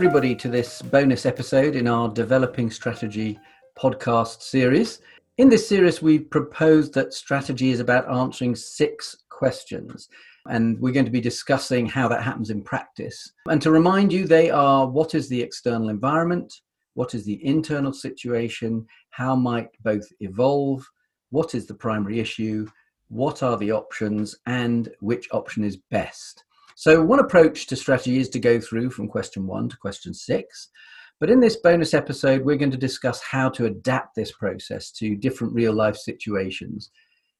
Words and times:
everybody, 0.00 0.34
to 0.34 0.48
this 0.48 0.80
bonus 0.80 1.26
episode 1.26 1.76
in 1.76 1.86
our 1.86 2.08
Developing 2.08 2.70
Strategy 2.70 3.38
podcast 3.78 4.40
series. 4.40 5.02
In 5.36 5.50
this 5.50 5.68
series, 5.68 6.00
we 6.00 6.18
proposed 6.18 6.94
that 6.94 7.12
strategy 7.12 7.70
is 7.70 7.80
about 7.80 8.10
answering 8.10 8.56
six 8.56 9.14
questions. 9.28 10.08
And 10.46 10.80
we're 10.80 10.94
going 10.94 11.04
to 11.04 11.10
be 11.10 11.20
discussing 11.20 11.84
how 11.84 12.08
that 12.08 12.22
happens 12.22 12.48
in 12.48 12.62
practice. 12.62 13.30
And 13.50 13.60
to 13.60 13.70
remind 13.70 14.10
you, 14.10 14.26
they 14.26 14.48
are 14.48 14.88
what 14.88 15.14
is 15.14 15.28
the 15.28 15.42
external 15.42 15.90
environment? 15.90 16.50
What 16.94 17.14
is 17.14 17.26
the 17.26 17.44
internal 17.44 17.92
situation? 17.92 18.86
How 19.10 19.36
might 19.36 19.68
both 19.82 20.10
evolve? 20.20 20.82
What 21.28 21.54
is 21.54 21.66
the 21.66 21.74
primary 21.74 22.20
issue? 22.20 22.66
What 23.08 23.42
are 23.42 23.58
the 23.58 23.72
options? 23.72 24.34
And 24.46 24.88
which 25.00 25.28
option 25.30 25.62
is 25.62 25.76
best? 25.76 26.44
So, 26.80 27.02
one 27.02 27.18
approach 27.18 27.66
to 27.66 27.76
strategy 27.76 28.16
is 28.16 28.30
to 28.30 28.38
go 28.38 28.58
through 28.58 28.88
from 28.88 29.06
question 29.06 29.46
one 29.46 29.68
to 29.68 29.76
question 29.76 30.14
six. 30.14 30.70
But 31.18 31.28
in 31.28 31.38
this 31.38 31.56
bonus 31.56 31.92
episode, 31.92 32.42
we're 32.42 32.56
going 32.56 32.70
to 32.70 32.78
discuss 32.78 33.20
how 33.20 33.50
to 33.50 33.66
adapt 33.66 34.14
this 34.16 34.32
process 34.32 34.90
to 34.92 35.14
different 35.14 35.52
real 35.52 35.74
life 35.74 35.98
situations, 35.98 36.90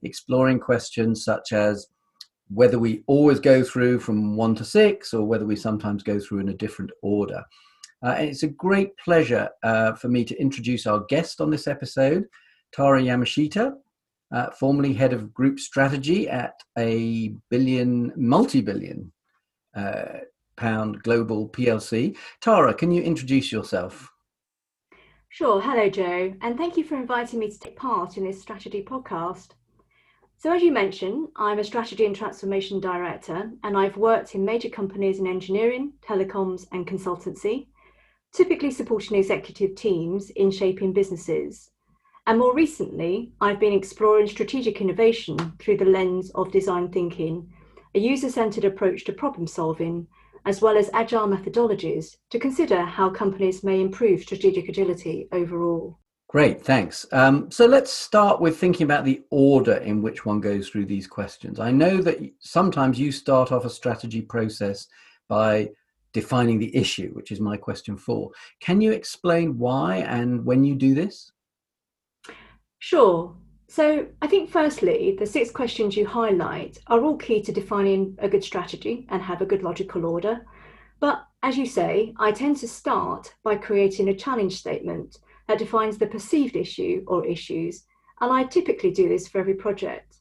exploring 0.02 0.60
questions 0.60 1.24
such 1.24 1.54
as 1.54 1.86
whether 2.50 2.78
we 2.78 3.02
always 3.06 3.40
go 3.40 3.64
through 3.64 4.00
from 4.00 4.36
one 4.36 4.54
to 4.56 4.64
six 4.66 5.14
or 5.14 5.24
whether 5.24 5.46
we 5.46 5.56
sometimes 5.56 6.02
go 6.02 6.20
through 6.20 6.40
in 6.40 6.50
a 6.50 6.54
different 6.62 6.90
order. 7.00 7.42
Uh, 8.04 8.16
and 8.18 8.28
it's 8.28 8.42
a 8.42 8.48
great 8.48 8.94
pleasure 8.98 9.48
uh, 9.62 9.94
for 9.94 10.08
me 10.08 10.22
to 10.22 10.38
introduce 10.38 10.86
our 10.86 11.00
guest 11.08 11.40
on 11.40 11.48
this 11.48 11.66
episode, 11.66 12.26
Tara 12.72 13.00
Yamashita, 13.00 13.72
uh, 14.32 14.50
formerly 14.50 14.92
head 14.92 15.14
of 15.14 15.32
group 15.32 15.58
strategy 15.58 16.28
at 16.28 16.60
a 16.76 17.32
billion, 17.48 18.12
multi 18.16 18.60
billion 18.60 19.10
uh, 19.74 20.20
pound 20.56 21.02
global 21.02 21.48
PLC. 21.48 22.16
Tara, 22.40 22.74
can 22.74 22.90
you 22.90 23.02
introduce 23.02 23.50
yourself? 23.52 24.12
Sure. 25.28 25.60
Hello, 25.60 25.88
Joe, 25.88 26.34
and 26.42 26.56
thank 26.56 26.76
you 26.76 26.84
for 26.84 26.96
inviting 26.96 27.38
me 27.38 27.50
to 27.50 27.58
take 27.58 27.76
part 27.76 28.16
in 28.16 28.24
this 28.24 28.40
strategy 28.40 28.82
podcast. 28.82 29.50
So, 30.38 30.52
as 30.52 30.62
you 30.62 30.72
mentioned, 30.72 31.28
I'm 31.36 31.58
a 31.58 31.64
strategy 31.64 32.06
and 32.06 32.16
transformation 32.16 32.80
director, 32.80 33.50
and 33.62 33.76
I've 33.76 33.96
worked 33.96 34.34
in 34.34 34.44
major 34.44 34.70
companies 34.70 35.18
in 35.18 35.26
engineering, 35.26 35.92
telecoms, 36.02 36.66
and 36.72 36.86
consultancy 36.86 37.66
typically 38.32 38.70
supporting 38.70 39.18
executive 39.18 39.74
teams 39.74 40.30
in 40.30 40.50
shaping 40.50 40.92
businesses. 40.92 41.70
And 42.26 42.38
more 42.38 42.54
recently, 42.54 43.32
I've 43.40 43.58
been 43.58 43.72
exploring 43.72 44.28
strategic 44.28 44.80
innovation 44.80 45.54
through 45.58 45.78
the 45.78 45.84
lens 45.84 46.30
of 46.34 46.52
design 46.52 46.90
thinking, 46.90 47.52
a 47.94 47.98
user 47.98 48.30
centered 48.30 48.64
approach 48.64 49.04
to 49.04 49.12
problem 49.12 49.46
solving, 49.46 50.06
as 50.46 50.62
well 50.62 50.76
as 50.76 50.90
agile 50.92 51.28
methodologies 51.28 52.16
to 52.30 52.38
consider 52.38 52.82
how 52.82 53.10
companies 53.10 53.62
may 53.62 53.80
improve 53.80 54.22
strategic 54.22 54.68
agility 54.68 55.28
overall. 55.32 55.98
Great, 56.28 56.62
thanks. 56.62 57.06
Um, 57.10 57.50
so 57.50 57.66
let's 57.66 57.90
start 57.90 58.40
with 58.40 58.56
thinking 58.56 58.84
about 58.84 59.04
the 59.04 59.22
order 59.30 59.74
in 59.78 60.00
which 60.00 60.24
one 60.24 60.40
goes 60.40 60.68
through 60.68 60.86
these 60.86 61.08
questions. 61.08 61.58
I 61.58 61.72
know 61.72 62.00
that 62.02 62.20
sometimes 62.38 63.00
you 63.00 63.10
start 63.10 63.50
off 63.50 63.64
a 63.64 63.70
strategy 63.70 64.22
process 64.22 64.86
by 65.28 65.70
defining 66.12 66.60
the 66.60 66.74
issue, 66.74 67.10
which 67.14 67.32
is 67.32 67.40
my 67.40 67.56
question 67.56 67.96
four. 67.96 68.30
Can 68.60 68.80
you 68.80 68.92
explain 68.92 69.58
why 69.58 69.96
and 69.96 70.44
when 70.44 70.62
you 70.62 70.76
do 70.76 70.94
this? 70.94 71.32
Sure. 72.78 73.34
So, 73.70 74.08
I 74.20 74.26
think 74.26 74.50
firstly, 74.50 75.14
the 75.16 75.26
six 75.26 75.52
questions 75.52 75.96
you 75.96 76.04
highlight 76.04 76.78
are 76.88 77.00
all 77.04 77.16
key 77.16 77.40
to 77.42 77.52
defining 77.52 78.16
a 78.18 78.28
good 78.28 78.42
strategy 78.42 79.06
and 79.10 79.22
have 79.22 79.42
a 79.42 79.46
good 79.46 79.62
logical 79.62 80.04
order. 80.06 80.44
But 80.98 81.24
as 81.44 81.56
you 81.56 81.66
say, 81.66 82.12
I 82.18 82.32
tend 82.32 82.56
to 82.56 82.68
start 82.68 83.32
by 83.44 83.54
creating 83.54 84.08
a 84.08 84.16
challenge 84.16 84.56
statement 84.56 85.18
that 85.46 85.58
defines 85.58 85.98
the 85.98 86.08
perceived 86.08 86.56
issue 86.56 87.04
or 87.06 87.24
issues, 87.24 87.84
and 88.20 88.32
I 88.32 88.42
typically 88.42 88.90
do 88.90 89.08
this 89.08 89.28
for 89.28 89.38
every 89.38 89.54
project. 89.54 90.16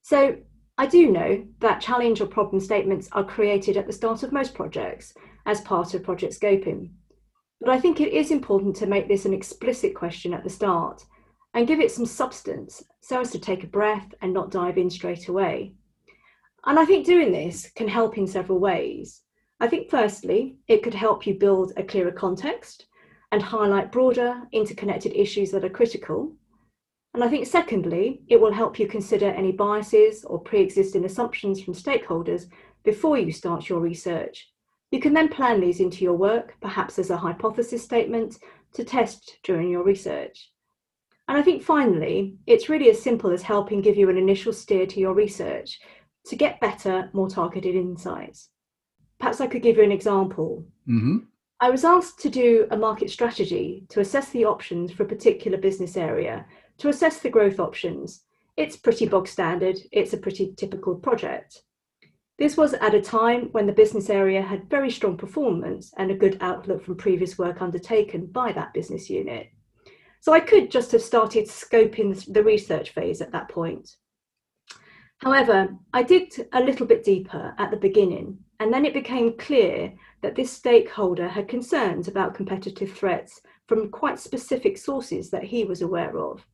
So, 0.00 0.38
I 0.78 0.86
do 0.86 1.12
know 1.12 1.46
that 1.58 1.82
challenge 1.82 2.22
or 2.22 2.26
problem 2.26 2.58
statements 2.60 3.10
are 3.12 3.22
created 3.22 3.76
at 3.76 3.86
the 3.86 3.92
start 3.92 4.22
of 4.22 4.32
most 4.32 4.54
projects 4.54 5.12
as 5.44 5.60
part 5.60 5.92
of 5.92 6.04
project 6.04 6.40
scoping. 6.40 6.92
But 7.60 7.68
I 7.68 7.78
think 7.78 8.00
it 8.00 8.14
is 8.14 8.30
important 8.30 8.76
to 8.76 8.86
make 8.86 9.08
this 9.08 9.26
an 9.26 9.34
explicit 9.34 9.94
question 9.94 10.32
at 10.32 10.42
the 10.42 10.48
start 10.48 11.04
and 11.54 11.66
give 11.66 11.80
it 11.80 11.90
some 11.90 12.06
substance 12.06 12.82
so 13.00 13.20
as 13.20 13.30
to 13.32 13.38
take 13.38 13.64
a 13.64 13.68
breath 13.68 14.14
and 14.22 14.32
not 14.32 14.50
dive 14.50 14.78
in 14.78 14.90
straight 14.90 15.28
away. 15.28 15.74
And 16.64 16.78
I 16.78 16.84
think 16.84 17.06
doing 17.06 17.32
this 17.32 17.70
can 17.74 17.88
help 17.88 18.18
in 18.18 18.26
several 18.26 18.58
ways. 18.58 19.22
I 19.60 19.68
think, 19.68 19.90
firstly, 19.90 20.56
it 20.68 20.82
could 20.82 20.94
help 20.94 21.26
you 21.26 21.34
build 21.34 21.72
a 21.76 21.82
clearer 21.82 22.12
context 22.12 22.86
and 23.32 23.42
highlight 23.42 23.92
broader, 23.92 24.42
interconnected 24.52 25.12
issues 25.14 25.50
that 25.50 25.64
are 25.64 25.70
critical 25.70 26.34
and 27.12 27.24
I 27.24 27.28
think, 27.28 27.46
secondly, 27.46 28.22
it 28.28 28.40
will 28.40 28.52
help 28.52 28.78
you 28.78 28.86
consider 28.86 29.26
any 29.26 29.50
biases 29.50 30.24
or 30.24 30.38
pre 30.38 30.60
existing 30.60 31.04
assumptions 31.04 31.60
from 31.60 31.74
stakeholders 31.74 32.46
before 32.84 33.18
you 33.18 33.32
start 33.32 33.68
your 33.68 33.80
research. 33.80 34.48
You 34.92 35.00
can 35.00 35.12
then 35.12 35.28
plan 35.28 35.60
these 35.60 35.80
into 35.80 36.04
your 36.04 36.14
work, 36.14 36.54
perhaps 36.60 36.98
as 36.98 37.10
a 37.10 37.16
hypothesis 37.16 37.82
statement 37.82 38.38
to 38.74 38.84
test 38.84 39.38
during 39.42 39.68
your 39.68 39.82
research. 39.82 40.50
And 41.30 41.38
I 41.38 41.42
think 41.42 41.62
finally, 41.62 42.34
it's 42.48 42.68
really 42.68 42.90
as 42.90 43.00
simple 43.00 43.30
as 43.30 43.42
helping 43.42 43.82
give 43.82 43.96
you 43.96 44.10
an 44.10 44.18
initial 44.18 44.52
steer 44.52 44.84
to 44.84 44.98
your 44.98 45.14
research 45.14 45.78
to 46.26 46.34
get 46.34 46.58
better, 46.58 47.08
more 47.12 47.30
targeted 47.30 47.76
insights. 47.76 48.48
Perhaps 49.20 49.40
I 49.40 49.46
could 49.46 49.62
give 49.62 49.76
you 49.76 49.84
an 49.84 49.92
example. 49.92 50.66
Mm-hmm. 50.88 51.18
I 51.60 51.70
was 51.70 51.84
asked 51.84 52.18
to 52.22 52.30
do 52.30 52.66
a 52.72 52.76
market 52.76 53.12
strategy 53.12 53.86
to 53.90 54.00
assess 54.00 54.30
the 54.30 54.44
options 54.44 54.90
for 54.90 55.04
a 55.04 55.08
particular 55.08 55.56
business 55.56 55.96
area 55.96 56.46
to 56.78 56.88
assess 56.88 57.20
the 57.20 57.30
growth 57.30 57.60
options. 57.60 58.24
It's 58.56 58.76
pretty 58.76 59.06
bog 59.06 59.28
standard, 59.28 59.78
it's 59.92 60.12
a 60.12 60.18
pretty 60.18 60.52
typical 60.56 60.96
project. 60.96 61.62
This 62.40 62.56
was 62.56 62.74
at 62.74 62.96
a 62.96 63.00
time 63.00 63.50
when 63.52 63.66
the 63.66 63.72
business 63.72 64.10
area 64.10 64.42
had 64.42 64.68
very 64.68 64.90
strong 64.90 65.16
performance 65.16 65.94
and 65.96 66.10
a 66.10 66.16
good 66.16 66.38
outlook 66.40 66.82
from 66.82 66.96
previous 66.96 67.38
work 67.38 67.62
undertaken 67.62 68.26
by 68.26 68.50
that 68.50 68.74
business 68.74 69.08
unit. 69.08 69.52
So 70.20 70.32
I 70.32 70.40
could 70.40 70.70
just 70.70 70.92
have 70.92 71.02
started 71.02 71.46
scoping 71.46 72.32
the 72.32 72.44
research 72.44 72.90
phase 72.90 73.22
at 73.22 73.32
that 73.32 73.48
point. 73.48 73.96
However, 75.18 75.76
I 75.92 76.02
digged 76.02 76.46
a 76.52 76.60
little 76.62 76.86
bit 76.86 77.04
deeper 77.04 77.54
at 77.58 77.70
the 77.70 77.76
beginning, 77.76 78.38
and 78.58 78.72
then 78.72 78.84
it 78.84 78.94
became 78.94 79.36
clear 79.36 79.92
that 80.22 80.34
this 80.34 80.52
stakeholder 80.52 81.28
had 81.28 81.48
concerns 81.48 82.08
about 82.08 82.34
competitive 82.34 82.92
threats 82.92 83.40
from 83.66 83.90
quite 83.90 84.18
specific 84.18 84.76
sources 84.76 85.30
that 85.30 85.44
he 85.44 85.64
was 85.64 85.82
aware 85.82 86.18
of. 86.18 86.44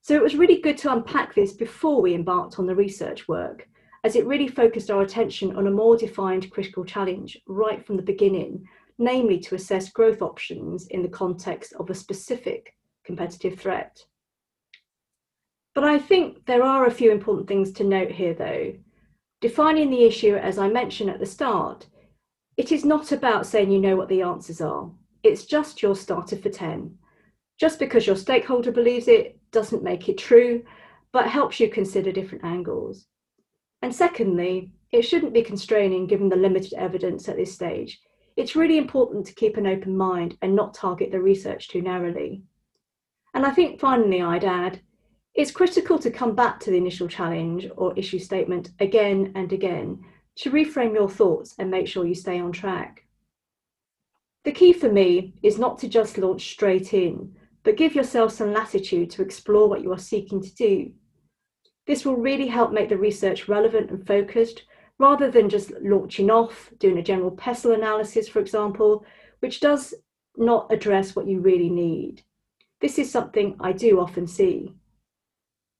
So 0.00 0.14
it 0.14 0.22
was 0.22 0.36
really 0.36 0.60
good 0.60 0.78
to 0.78 0.92
unpack 0.92 1.34
this 1.34 1.52
before 1.52 2.00
we 2.00 2.14
embarked 2.14 2.58
on 2.58 2.66
the 2.66 2.76
research 2.76 3.28
work, 3.28 3.68
as 4.04 4.14
it 4.14 4.26
really 4.26 4.48
focused 4.48 4.90
our 4.90 5.02
attention 5.02 5.56
on 5.56 5.66
a 5.66 5.70
more 5.70 5.96
defined 5.96 6.50
critical 6.50 6.84
challenge 6.84 7.36
right 7.46 7.84
from 7.84 7.96
the 7.96 8.02
beginning, 8.02 8.64
namely 8.98 9.38
to 9.40 9.54
assess 9.54 9.90
growth 9.90 10.22
options 10.22 10.86
in 10.88 11.02
the 11.02 11.08
context 11.08 11.72
of 11.74 11.90
a 11.90 11.94
specific 11.94 12.75
competitive 13.06 13.58
threat. 13.58 14.04
But 15.74 15.84
I 15.84 15.98
think 15.98 16.46
there 16.46 16.62
are 16.62 16.86
a 16.86 16.90
few 16.90 17.10
important 17.10 17.48
things 17.48 17.72
to 17.72 17.84
note 17.84 18.10
here, 18.10 18.34
though. 18.34 18.74
Defining 19.40 19.90
the 19.90 20.04
issue, 20.04 20.34
as 20.34 20.58
I 20.58 20.68
mentioned 20.68 21.10
at 21.10 21.20
the 21.20 21.26
start, 21.26 21.86
it 22.56 22.72
is 22.72 22.84
not 22.84 23.12
about 23.12 23.46
saying 23.46 23.70
you 23.70 23.78
know 23.78 23.96
what 23.96 24.08
the 24.08 24.22
answers 24.22 24.60
are. 24.60 24.90
It's 25.22 25.44
just 25.44 25.82
your 25.82 25.94
starter 25.94 26.36
for 26.36 26.48
10. 26.48 26.96
Just 27.58 27.78
because 27.78 28.06
your 28.06 28.16
stakeholder 28.16 28.72
believes 28.72 29.08
it 29.08 29.38
doesn't 29.52 29.82
make 29.82 30.08
it 30.08 30.18
true, 30.18 30.64
but 31.12 31.28
helps 31.28 31.60
you 31.60 31.68
consider 31.68 32.12
different 32.12 32.44
angles. 32.44 33.06
And 33.82 33.94
secondly, 33.94 34.72
it 34.92 35.02
shouldn't 35.02 35.34
be 35.34 35.42
constraining 35.42 36.06
given 36.06 36.28
the 36.28 36.36
limited 36.36 36.72
evidence 36.74 37.28
at 37.28 37.36
this 37.36 37.52
stage. 37.52 38.00
It's 38.36 38.56
really 38.56 38.78
important 38.78 39.26
to 39.26 39.34
keep 39.34 39.56
an 39.56 39.66
open 39.66 39.96
mind 39.96 40.36
and 40.42 40.54
not 40.54 40.74
target 40.74 41.10
the 41.10 41.20
research 41.20 41.68
too 41.68 41.82
narrowly. 41.82 42.42
And 43.36 43.44
I 43.44 43.50
think 43.50 43.78
finally, 43.78 44.22
I'd 44.22 44.46
add, 44.46 44.80
it's 45.34 45.50
critical 45.50 45.98
to 45.98 46.10
come 46.10 46.34
back 46.34 46.58
to 46.60 46.70
the 46.70 46.78
initial 46.78 47.06
challenge 47.06 47.68
or 47.76 47.92
issue 47.94 48.18
statement 48.18 48.70
again 48.80 49.32
and 49.34 49.52
again 49.52 50.02
to 50.36 50.50
reframe 50.50 50.94
your 50.94 51.10
thoughts 51.10 51.54
and 51.58 51.70
make 51.70 51.86
sure 51.86 52.06
you 52.06 52.14
stay 52.14 52.40
on 52.40 52.50
track. 52.50 53.04
The 54.44 54.52
key 54.52 54.72
for 54.72 54.90
me 54.90 55.34
is 55.42 55.58
not 55.58 55.78
to 55.80 55.88
just 55.88 56.16
launch 56.16 56.50
straight 56.50 56.94
in, 56.94 57.36
but 57.62 57.76
give 57.76 57.94
yourself 57.94 58.32
some 58.32 58.54
latitude 58.54 59.10
to 59.10 59.22
explore 59.22 59.68
what 59.68 59.82
you 59.82 59.92
are 59.92 59.98
seeking 59.98 60.40
to 60.40 60.54
do. 60.54 60.92
This 61.86 62.06
will 62.06 62.16
really 62.16 62.46
help 62.46 62.72
make 62.72 62.88
the 62.88 62.96
research 62.96 63.48
relevant 63.48 63.90
and 63.90 64.06
focused 64.06 64.62
rather 64.98 65.30
than 65.30 65.50
just 65.50 65.72
launching 65.82 66.30
off, 66.30 66.70
doing 66.78 66.96
a 66.96 67.02
general 67.02 67.32
pestle 67.32 67.72
analysis, 67.72 68.28
for 68.28 68.38
example, 68.38 69.04
which 69.40 69.60
does 69.60 69.92
not 70.38 70.72
address 70.72 71.14
what 71.14 71.28
you 71.28 71.40
really 71.40 71.68
need. 71.68 72.22
This 72.80 72.98
is 72.98 73.10
something 73.10 73.56
I 73.58 73.72
do 73.72 74.00
often 74.00 74.26
see. 74.26 74.74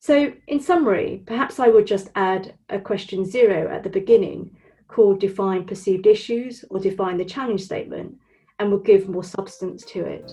So, 0.01 0.33
in 0.47 0.61
summary, 0.61 1.23
perhaps 1.27 1.61
I 1.61 1.69
would 1.69 1.87
just 1.87 2.09
add 2.15 2.55
a 2.71 2.79
question 2.79 3.27
zero 3.27 3.71
at 3.71 3.83
the 3.83 3.91
beginning, 3.91 4.57
called 4.89 5.21
Define 5.21 5.65
Perceived 5.65 6.07
Issues 6.07 6.65
or 6.71 6.81
Define 6.81 7.19
the 7.19 7.25
Challenge 7.25 7.61
Statement 7.61 8.17
and 8.59 8.71
will 8.71 8.79
give 8.79 9.11
more 9.11 9.25
substance 9.25 9.85
to 9.85 10.07
it. 10.07 10.33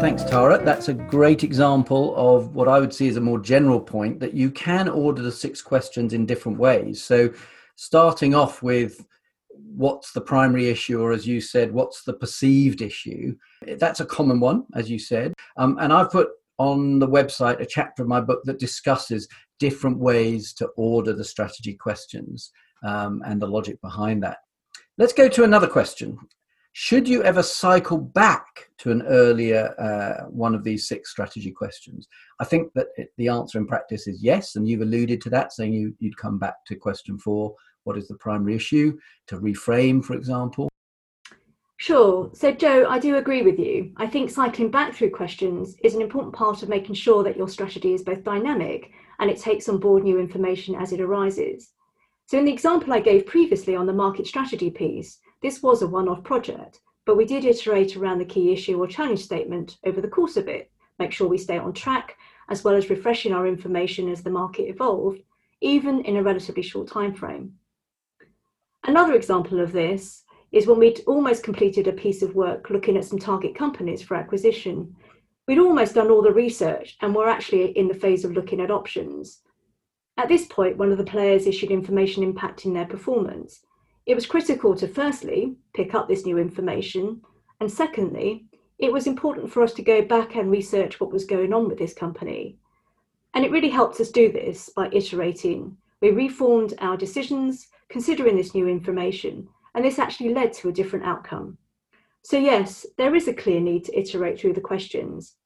Thanks, 0.00 0.24
Tara. 0.24 0.62
That's 0.64 0.88
a 0.88 0.94
great 0.94 1.44
example 1.44 2.14
of 2.16 2.54
what 2.54 2.66
I 2.66 2.80
would 2.80 2.92
see 2.92 3.06
as 3.08 3.16
a 3.16 3.20
more 3.20 3.38
general 3.38 3.80
point 3.80 4.18
that 4.18 4.34
you 4.34 4.50
can 4.50 4.88
order 4.88 5.22
the 5.22 5.30
six 5.30 5.62
questions 5.62 6.12
in 6.12 6.26
different 6.26 6.58
ways. 6.58 7.00
So, 7.00 7.32
starting 7.76 8.34
off 8.34 8.62
with 8.62 9.06
what's 9.76 10.12
the 10.12 10.20
primary 10.20 10.68
issue, 10.68 11.00
or 11.00 11.12
as 11.12 11.26
you 11.26 11.40
said, 11.40 11.70
what's 11.70 12.02
the 12.02 12.14
perceived 12.14 12.80
issue, 12.80 13.36
that's 13.78 14.00
a 14.00 14.06
common 14.06 14.40
one, 14.40 14.64
as 14.74 14.90
you 14.90 14.98
said. 14.98 15.34
Um, 15.58 15.76
and 15.80 15.92
I've 15.92 16.10
put 16.10 16.28
on 16.58 16.98
the 16.98 17.08
website 17.08 17.60
a 17.60 17.66
chapter 17.66 18.02
of 18.02 18.08
my 18.08 18.20
book 18.20 18.40
that 18.44 18.58
discusses 18.58 19.28
different 19.58 19.98
ways 19.98 20.54
to 20.54 20.66
order 20.76 21.12
the 21.12 21.24
strategy 21.24 21.74
questions 21.74 22.50
um, 22.84 23.22
and 23.26 23.40
the 23.40 23.46
logic 23.46 23.80
behind 23.82 24.22
that. 24.22 24.38
Let's 24.96 25.12
go 25.12 25.28
to 25.28 25.44
another 25.44 25.66
question. 25.66 26.18
Should 26.72 27.08
you 27.08 27.22
ever 27.22 27.42
cycle 27.42 27.98
back 27.98 28.70
to 28.78 28.90
an 28.90 29.02
earlier 29.02 29.74
uh, 29.78 30.26
one 30.28 30.54
of 30.54 30.64
these 30.64 30.88
six 30.88 31.10
strategy 31.10 31.50
questions? 31.50 32.08
I 32.40 32.44
think 32.44 32.72
that 32.74 32.88
it, 32.96 33.08
the 33.16 33.28
answer 33.28 33.58
in 33.58 33.66
practice 33.66 34.06
is 34.06 34.22
yes, 34.22 34.56
and 34.56 34.68
you've 34.68 34.82
alluded 34.82 35.20
to 35.22 35.30
that, 35.30 35.52
saying 35.52 35.72
you, 35.72 35.94
you'd 36.00 36.16
come 36.18 36.38
back 36.38 36.64
to 36.66 36.76
question 36.76 37.18
four 37.18 37.54
what 37.86 37.96
is 37.96 38.08
the 38.08 38.16
primary 38.16 38.54
issue? 38.54 38.98
To 39.28 39.36
reframe, 39.38 40.04
for 40.04 40.14
example. 40.14 40.68
Sure. 41.78 42.30
So, 42.32 42.52
Joe, 42.52 42.86
I 42.88 42.98
do 42.98 43.16
agree 43.16 43.42
with 43.42 43.58
you. 43.58 43.92
I 43.96 44.06
think 44.06 44.30
cycling 44.30 44.70
back 44.70 44.94
through 44.94 45.10
questions 45.10 45.76
is 45.84 45.94
an 45.94 46.02
important 46.02 46.34
part 46.34 46.62
of 46.62 46.68
making 46.68 46.94
sure 46.94 47.22
that 47.22 47.36
your 47.36 47.48
strategy 47.48 47.92
is 47.94 48.02
both 48.02 48.24
dynamic 48.24 48.90
and 49.20 49.30
it 49.30 49.38
takes 49.38 49.68
on 49.68 49.78
board 49.78 50.02
new 50.02 50.18
information 50.18 50.74
as 50.74 50.92
it 50.92 51.00
arises. 51.00 51.72
So, 52.26 52.38
in 52.38 52.44
the 52.44 52.52
example 52.52 52.92
I 52.92 53.00
gave 53.00 53.26
previously 53.26 53.76
on 53.76 53.86
the 53.86 53.92
market 53.92 54.26
strategy 54.26 54.70
piece, 54.70 55.20
this 55.42 55.62
was 55.62 55.82
a 55.82 55.86
one 55.86 56.08
off 56.08 56.24
project, 56.24 56.80
but 57.04 57.16
we 57.16 57.24
did 57.24 57.44
iterate 57.44 57.96
around 57.96 58.18
the 58.18 58.24
key 58.24 58.52
issue 58.52 58.82
or 58.82 58.88
challenge 58.88 59.22
statement 59.22 59.76
over 59.84 60.00
the 60.00 60.08
course 60.08 60.36
of 60.36 60.48
it, 60.48 60.70
make 60.98 61.12
sure 61.12 61.28
we 61.28 61.38
stay 61.38 61.58
on 61.58 61.72
track, 61.72 62.16
as 62.48 62.64
well 62.64 62.74
as 62.74 62.90
refreshing 62.90 63.32
our 63.32 63.46
information 63.46 64.08
as 64.08 64.22
the 64.22 64.30
market 64.30 64.68
evolved, 64.68 65.20
even 65.60 66.00
in 66.00 66.16
a 66.16 66.22
relatively 66.22 66.62
short 66.62 66.88
time 66.88 67.14
frame. 67.14 67.52
Another 68.86 69.14
example 69.14 69.60
of 69.60 69.72
this 69.72 70.24
is 70.52 70.66
when 70.66 70.78
we'd 70.78 71.02
almost 71.06 71.42
completed 71.42 71.86
a 71.86 71.92
piece 71.92 72.22
of 72.22 72.34
work 72.34 72.70
looking 72.70 72.96
at 72.96 73.04
some 73.04 73.18
target 73.18 73.54
companies 73.54 74.00
for 74.00 74.16
acquisition. 74.16 74.94
We'd 75.46 75.58
almost 75.58 75.94
done 75.94 76.10
all 76.10 76.22
the 76.22 76.32
research 76.32 76.96
and 77.02 77.14
were 77.14 77.28
actually 77.28 77.76
in 77.76 77.88
the 77.88 77.94
phase 77.94 78.24
of 78.24 78.32
looking 78.32 78.60
at 78.60 78.70
options. 78.70 79.42
At 80.16 80.28
this 80.28 80.46
point, 80.46 80.78
one 80.78 80.92
of 80.92 80.98
the 80.98 81.04
players 81.04 81.46
issued 81.46 81.70
information 81.70 82.32
impacting 82.32 82.72
their 82.72 82.86
performance, 82.86 83.60
it 84.06 84.14
was 84.14 84.24
critical 84.24 84.76
to 84.76 84.86
firstly 84.86 85.56
pick 85.74 85.92
up 85.92 86.06
this 86.06 86.24
new 86.24 86.38
information, 86.38 87.20
and 87.60 87.70
secondly, 87.70 88.46
it 88.78 88.92
was 88.92 89.08
important 89.08 89.50
for 89.50 89.64
us 89.64 89.72
to 89.74 89.82
go 89.82 90.00
back 90.00 90.36
and 90.36 90.48
research 90.48 91.00
what 91.00 91.12
was 91.12 91.24
going 91.24 91.52
on 91.52 91.68
with 91.68 91.78
this 91.78 91.92
company. 91.92 92.56
And 93.34 93.44
it 93.44 93.50
really 93.50 93.68
helped 93.68 94.00
us 94.00 94.10
do 94.10 94.30
this 94.30 94.70
by 94.76 94.88
iterating. 94.92 95.76
We 96.00 96.10
reformed 96.10 96.74
our 96.78 96.96
decisions 96.96 97.66
considering 97.88 98.36
this 98.36 98.54
new 98.54 98.68
information, 98.68 99.48
and 99.74 99.84
this 99.84 99.98
actually 99.98 100.32
led 100.32 100.52
to 100.54 100.68
a 100.68 100.72
different 100.72 101.04
outcome. 101.04 101.58
So, 102.22 102.38
yes, 102.38 102.86
there 102.98 103.14
is 103.14 103.28
a 103.28 103.34
clear 103.34 103.60
need 103.60 103.84
to 103.84 103.98
iterate 103.98 104.40
through 104.40 104.54
the 104.54 104.60
questions. 104.60 105.36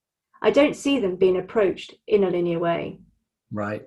I 0.42 0.50
don't 0.50 0.76
see 0.76 0.98
them 0.98 1.16
being 1.16 1.36
approached 1.36 1.94
in 2.06 2.24
a 2.24 2.30
linear 2.30 2.58
way. 2.58 3.00
Right. 3.52 3.86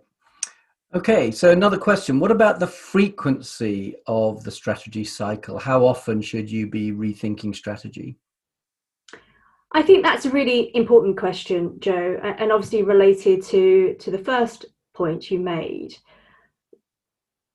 Okay, 0.94 1.31
so 1.31 1.50
another 1.50 1.79
question. 1.79 2.19
What 2.19 2.29
about 2.29 2.59
the 2.59 2.67
frequency 2.67 3.95
of 4.05 4.44
the 4.44 4.51
strategy 4.51 5.03
cycle? 5.03 5.57
How 5.57 5.83
often 5.83 6.21
should 6.21 6.51
you 6.51 6.67
be 6.67 6.91
rethinking 6.91 7.55
strategy? 7.55 8.19
I 9.71 9.81
think 9.81 10.03
that's 10.03 10.25
a 10.25 10.29
really 10.29 10.69
important 10.75 11.17
question, 11.17 11.79
Joe, 11.79 12.19
and 12.21 12.51
obviously 12.51 12.83
related 12.83 13.41
to, 13.45 13.95
to 13.95 14.11
the 14.11 14.19
first 14.19 14.65
point 14.94 15.31
you 15.31 15.39
made. 15.39 15.97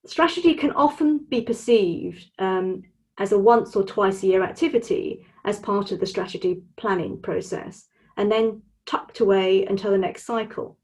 Strategy 0.07 0.55
can 0.55 0.73
often 0.73 1.27
be 1.29 1.43
perceived 1.43 2.31
um, 2.39 2.83
as 3.19 3.33
a 3.33 3.39
once 3.39 3.77
or 3.77 3.85
twice 3.85 4.23
a 4.23 4.27
year 4.27 4.43
activity 4.43 5.27
as 5.45 5.59
part 5.59 5.93
of 5.93 6.01
the 6.01 6.07
strategy 6.07 6.63
planning 6.77 7.21
process 7.21 7.89
and 8.17 8.31
then 8.31 8.63
tucked 8.87 9.21
away 9.21 9.65
until 9.67 9.91
the 9.91 9.99
next 9.99 10.25
cycle. 10.25 10.79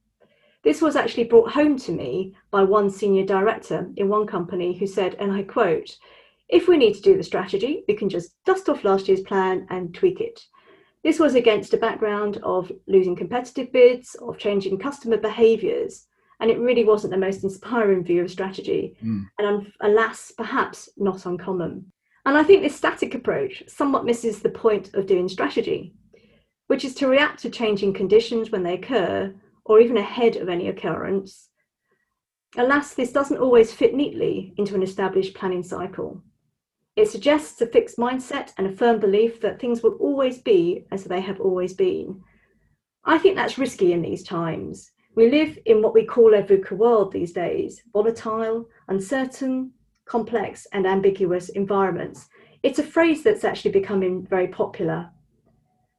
This 0.62 0.80
was 0.80 0.96
actually 0.96 1.24
brought 1.24 1.52
home 1.52 1.78
to 1.80 1.92
me 1.92 2.34
by 2.50 2.62
one 2.64 2.90
senior 2.90 3.24
director 3.26 3.90
in 3.96 4.08
one 4.08 4.26
company 4.26 4.76
who 4.76 4.86
said, 4.86 5.14
and 5.18 5.30
I 5.30 5.42
quote, 5.42 5.96
if 6.48 6.68
we 6.68 6.76
need 6.76 6.94
to 6.94 7.02
do 7.02 7.16
the 7.16 7.22
strategy, 7.22 7.84
we 7.88 7.94
can 7.94 8.08
just 8.08 8.32
dust 8.44 8.68
off 8.68 8.84
last 8.84 9.08
year's 9.08 9.20
plan 9.22 9.66
and 9.70 9.94
tweak 9.94 10.20
it. 10.20 10.40
This 11.02 11.18
was 11.18 11.34
against 11.34 11.74
a 11.74 11.78
background 11.78 12.38
of 12.42 12.72
losing 12.86 13.14
competitive 13.14 13.72
bids, 13.72 14.14
of 14.16 14.38
changing 14.38 14.78
customer 14.78 15.18
behaviours, 15.18 16.06
and 16.40 16.50
it 16.50 16.58
really 16.58 16.84
wasn't 16.84 17.12
the 17.12 17.18
most 17.18 17.44
inspiring 17.44 18.04
view 18.04 18.22
of 18.22 18.30
strategy, 18.30 18.96
mm. 19.02 19.24
and 19.38 19.72
alas, 19.80 20.32
perhaps 20.36 20.88
not 20.96 21.26
uncommon. 21.26 21.92
And 22.26 22.36
I 22.36 22.42
think 22.42 22.62
this 22.62 22.76
static 22.76 23.14
approach 23.14 23.62
somewhat 23.68 24.04
misses 24.04 24.40
the 24.40 24.50
point 24.50 24.94
of 24.94 25.06
doing 25.06 25.28
strategy, 25.28 25.94
which 26.68 26.84
is 26.84 26.94
to 26.96 27.08
react 27.08 27.40
to 27.42 27.50
changing 27.50 27.92
conditions 27.92 28.50
when 28.50 28.62
they 28.62 28.74
occur 28.74 29.34
or 29.64 29.80
even 29.80 29.96
ahead 29.96 30.36
of 30.36 30.48
any 30.48 30.68
occurrence. 30.68 31.48
Alas, 32.56 32.94
this 32.94 33.12
doesn't 33.12 33.38
always 33.38 33.72
fit 33.72 33.94
neatly 33.94 34.54
into 34.56 34.74
an 34.74 34.82
established 34.82 35.34
planning 35.34 35.62
cycle. 35.62 36.22
It 36.96 37.08
suggests 37.08 37.60
a 37.60 37.66
fixed 37.66 37.98
mindset 37.98 38.52
and 38.56 38.66
a 38.68 38.72
firm 38.72 39.00
belief 39.00 39.40
that 39.40 39.60
things 39.60 39.82
will 39.82 39.94
always 39.94 40.38
be 40.38 40.86
as 40.92 41.04
they 41.04 41.20
have 41.20 41.40
always 41.40 41.74
been. 41.74 42.22
I 43.04 43.18
think 43.18 43.34
that's 43.36 43.58
risky 43.58 43.92
in 43.92 44.00
these 44.00 44.22
times. 44.22 44.92
We 45.14 45.30
live 45.30 45.58
in 45.64 45.80
what 45.80 45.94
we 45.94 46.04
call 46.04 46.34
a 46.34 46.42
VUCA 46.42 46.72
world 46.72 47.12
these 47.12 47.32
days 47.32 47.82
volatile, 47.92 48.68
uncertain, 48.88 49.70
complex, 50.06 50.66
and 50.72 50.86
ambiguous 50.86 51.50
environments. 51.50 52.28
It's 52.64 52.80
a 52.80 52.82
phrase 52.82 53.22
that's 53.22 53.44
actually 53.44 53.70
becoming 53.70 54.26
very 54.26 54.48
popular. 54.48 55.10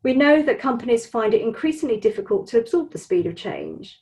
We 0.04 0.14
know 0.14 0.42
that 0.42 0.60
companies 0.60 1.06
find 1.06 1.34
it 1.34 1.42
increasingly 1.42 1.98
difficult 1.98 2.48
to 2.48 2.60
absorb 2.60 2.92
the 2.92 2.98
speed 2.98 3.26
of 3.26 3.36
change. 3.36 4.02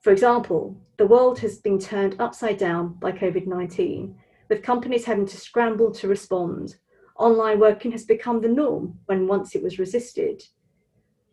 For 0.00 0.10
example, 0.10 0.80
the 0.96 1.06
world 1.06 1.38
has 1.40 1.58
been 1.58 1.78
turned 1.78 2.16
upside 2.18 2.56
down 2.56 2.94
by 2.94 3.12
COVID 3.12 3.46
19, 3.46 4.16
with 4.48 4.62
companies 4.62 5.04
having 5.04 5.26
to 5.26 5.36
scramble 5.36 5.90
to 5.92 6.08
respond. 6.08 6.76
Online 7.18 7.60
working 7.60 7.92
has 7.92 8.04
become 8.04 8.40
the 8.40 8.48
norm 8.48 8.98
when 9.04 9.26
once 9.26 9.54
it 9.54 9.62
was 9.62 9.78
resisted. 9.78 10.42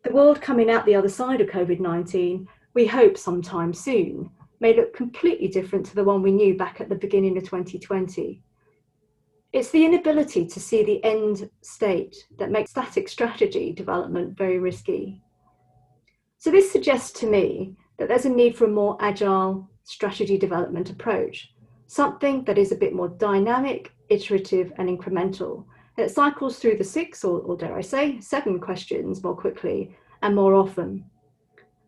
The 0.03 0.11
world 0.11 0.41
coming 0.41 0.69
out 0.69 0.85
the 0.85 0.95
other 0.95 1.09
side 1.09 1.39
of 1.39 1.47
COVID 1.47 1.79
19, 1.79 2.47
we 2.73 2.85
hope 2.85 3.17
sometime 3.17 3.73
soon, 3.73 4.29
may 4.59 4.75
look 4.75 4.95
completely 4.95 5.47
different 5.47 5.85
to 5.85 5.95
the 5.95 6.03
one 6.03 6.21
we 6.21 6.31
knew 6.31 6.55
back 6.55 6.81
at 6.81 6.89
the 6.89 6.95
beginning 6.95 7.37
of 7.37 7.43
2020. 7.43 8.41
It's 9.51 9.69
the 9.69 9.85
inability 9.85 10.47
to 10.47 10.59
see 10.59 10.83
the 10.83 11.03
end 11.03 11.49
state 11.61 12.15
that 12.39 12.49
makes 12.49 12.71
static 12.71 13.07
strategy 13.07 13.71
development 13.71 14.37
very 14.37 14.57
risky. 14.57 15.21
So, 16.39 16.49
this 16.49 16.71
suggests 16.71 17.19
to 17.19 17.27
me 17.27 17.75
that 17.97 18.07
there's 18.07 18.25
a 18.25 18.29
need 18.29 18.57
for 18.57 18.65
a 18.65 18.69
more 18.69 18.97
agile 18.99 19.69
strategy 19.83 20.37
development 20.37 20.89
approach, 20.89 21.53
something 21.87 22.43
that 22.45 22.57
is 22.57 22.71
a 22.71 22.77
bit 22.77 22.93
more 22.93 23.09
dynamic, 23.09 23.91
iterative, 24.09 24.73
and 24.77 24.89
incremental, 24.89 25.65
that 25.97 26.09
cycles 26.09 26.57
through 26.57 26.77
the 26.77 26.83
six, 26.83 27.23
or, 27.23 27.39
or 27.41 27.55
dare 27.55 27.77
I 27.77 27.81
say, 27.81 28.19
seven 28.19 28.59
questions 28.59 29.23
more 29.23 29.35
quickly 29.35 29.95
and 30.23 30.35
more 30.35 30.55
often. 30.55 31.05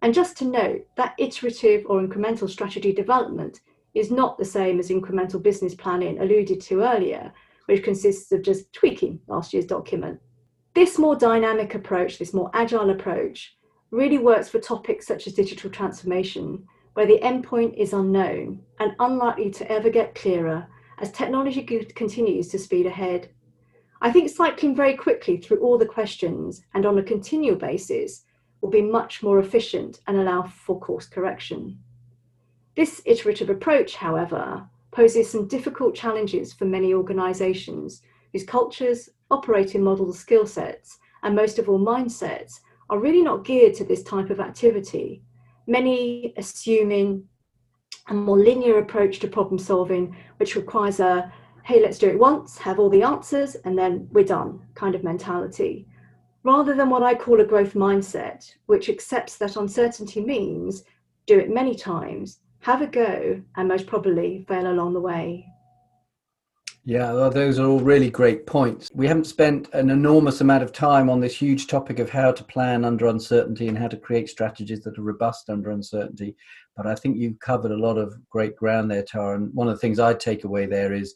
And 0.05 0.13
just 0.13 0.37
to 0.37 0.45
note, 0.45 0.85
that 0.97 1.15
iterative 1.17 1.83
or 1.87 1.99
incremental 1.99 2.47
strategy 2.47 2.93
development 2.93 3.61
is 3.95 4.11
not 4.11 4.37
the 4.37 4.45
same 4.45 4.77
as 4.77 4.89
incremental 4.89 5.41
business 5.41 5.73
planning 5.73 6.19
alluded 6.19 6.61
to 6.61 6.83
earlier, 6.83 7.33
which 7.65 7.83
consists 7.83 8.31
of 8.31 8.43
just 8.43 8.71
tweaking 8.71 9.19
last 9.25 9.51
year's 9.51 9.65
document. 9.65 10.19
This 10.75 10.99
more 10.99 11.15
dynamic 11.15 11.73
approach, 11.73 12.19
this 12.19 12.35
more 12.35 12.51
agile 12.53 12.91
approach, 12.91 13.57
really 13.89 14.19
works 14.19 14.47
for 14.47 14.59
topics 14.59 15.07
such 15.07 15.25
as 15.25 15.33
digital 15.33 15.71
transformation, 15.71 16.63
where 16.93 17.07
the 17.07 17.19
endpoint 17.23 17.75
is 17.75 17.93
unknown 17.93 18.61
and 18.79 18.91
unlikely 18.99 19.49
to 19.49 19.71
ever 19.71 19.89
get 19.89 20.13
clearer 20.13 20.67
as 20.99 21.11
technology 21.11 21.63
continues 21.95 22.49
to 22.49 22.59
speed 22.59 22.85
ahead. 22.85 23.31
I 24.03 24.11
think 24.11 24.29
cycling 24.29 24.75
very 24.75 24.95
quickly 24.95 25.37
through 25.37 25.61
all 25.61 25.79
the 25.79 25.85
questions 25.87 26.61
and 26.75 26.85
on 26.85 26.99
a 26.99 27.03
continual 27.03 27.55
basis 27.55 28.21
will 28.61 28.69
be 28.69 28.81
much 28.81 29.21
more 29.21 29.39
efficient 29.39 29.99
and 30.07 30.17
allow 30.17 30.43
for 30.43 30.79
course 30.79 31.05
correction. 31.05 31.79
This 32.75 33.01
iterative 33.05 33.49
approach, 33.49 33.95
however, 33.95 34.67
poses 34.91 35.29
some 35.29 35.47
difficult 35.47 35.95
challenges 35.95 36.53
for 36.53 36.65
many 36.65 36.93
organisations 36.93 38.01
whose 38.31 38.43
cultures, 38.43 39.09
operating 39.31 39.83
models, 39.83 40.19
skill 40.19 40.45
sets, 40.45 40.97
and 41.23 41.35
most 41.35 41.59
of 41.59 41.69
all 41.69 41.79
mindsets 41.79 42.59
are 42.89 42.99
really 42.99 43.21
not 43.21 43.45
geared 43.45 43.73
to 43.75 43.83
this 43.83 44.03
type 44.03 44.29
of 44.29 44.39
activity. 44.39 45.23
many 45.67 46.33
assuming 46.37 47.23
a 48.09 48.13
more 48.13 48.37
linear 48.37 48.77
approach 48.77 49.19
to 49.19 49.27
problem 49.27 49.57
solving, 49.57 50.15
which 50.37 50.55
requires 50.55 50.99
a 50.99 51.31
hey, 51.63 51.81
let's 51.81 51.97
do 51.97 52.07
it 52.07 52.19
once, 52.19 52.59
have 52.59 52.77
all 52.77 52.91
the 52.91 53.01
answers, 53.01 53.55
and 53.65 53.75
then 53.75 54.07
we're 54.11 54.23
done 54.23 54.61
kind 54.75 54.93
of 54.93 55.03
mentality, 55.03 55.87
rather 56.45 56.75
than 56.75 56.91
what 56.91 57.03
I 57.03 57.15
call 57.15 57.41
a 57.41 57.45
growth 57.45 57.73
mindset, 57.73 58.53
which 58.67 58.87
accepts 58.87 59.37
that 59.37 59.55
uncertainty 59.55 60.21
means 60.23 60.83
do 61.25 61.39
it 61.39 61.49
many 61.49 61.73
times, 61.73 62.39
have 62.59 62.83
a 62.83 62.87
go, 62.87 63.41
and 63.57 63.67
most 63.67 63.87
probably 63.87 64.45
fail 64.47 64.71
along 64.71 64.93
the 64.93 65.01
way. 65.01 65.47
Yeah, 66.87 67.13
well, 67.13 67.31
those 67.31 67.57
are 67.57 67.65
all 67.65 67.79
really 67.79 68.11
great 68.11 68.45
points. 68.45 68.91
We 68.93 69.07
haven't 69.07 69.25
spent 69.25 69.73
an 69.73 69.89
enormous 69.89 70.39
amount 70.41 70.61
of 70.61 70.71
time 70.71 71.09
on 71.09 71.19
this 71.19 71.35
huge 71.35 71.65
topic 71.65 71.97
of 71.97 72.11
how 72.11 72.31
to 72.31 72.43
plan 72.43 72.85
under 72.85 73.07
uncertainty 73.07 73.67
and 73.67 73.75
how 73.77 73.87
to 73.87 73.97
create 73.97 74.29
strategies 74.29 74.81
that 74.81 74.99
are 74.99 75.01
robust 75.01 75.49
under 75.49 75.71
uncertainty. 75.71 76.35
But 76.77 76.85
I 76.85 76.93
think 76.93 77.17
you've 77.17 77.39
covered 77.39 77.71
a 77.71 77.77
lot 77.77 77.97
of 77.97 78.13
great 78.29 78.55
ground 78.55 78.91
there, 78.91 79.01
Tara. 79.01 79.35
And 79.35 79.51
one 79.55 79.67
of 79.67 79.73
the 79.73 79.79
things 79.79 79.97
I 79.97 80.13
take 80.13 80.43
away 80.43 80.67
there 80.67 80.93
is 80.93 81.15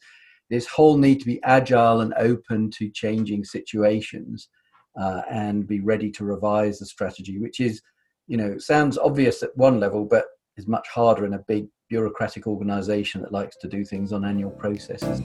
this 0.50 0.66
whole 0.66 0.98
need 0.98 1.20
to 1.20 1.28
be 1.28 1.40
agile 1.44 2.02
and 2.02 2.16
open 2.16 2.72
to 2.72 2.90
changing 2.90 3.44
situations 3.44 4.50
uh, 4.98 5.22
and 5.30 5.68
be 5.68 5.80
ready 5.80 6.12
to 6.12 6.24
revise 6.24 6.80
the 6.80 6.86
strategy, 6.86 7.40
which 7.40 7.60
is, 7.60 7.82
you 8.28 8.38
know, 8.38 8.58
sounds 8.58 8.98
obvious 8.98 9.44
at 9.44 9.56
one 9.58 9.80
level, 9.80 10.06
but 10.06 10.26
is 10.58 10.68
much 10.68 10.88
harder 10.90 11.26
in 11.26 11.34
a 11.34 11.40
big 11.48 11.68
bureaucratic 11.90 12.46
organization 12.46 13.22
that 13.22 13.32
likes 13.32 13.58
to 13.58 13.68
do 13.68 13.84
things 13.84 14.14
on 14.14 14.26
annual 14.26 14.52
processes. 14.52 15.22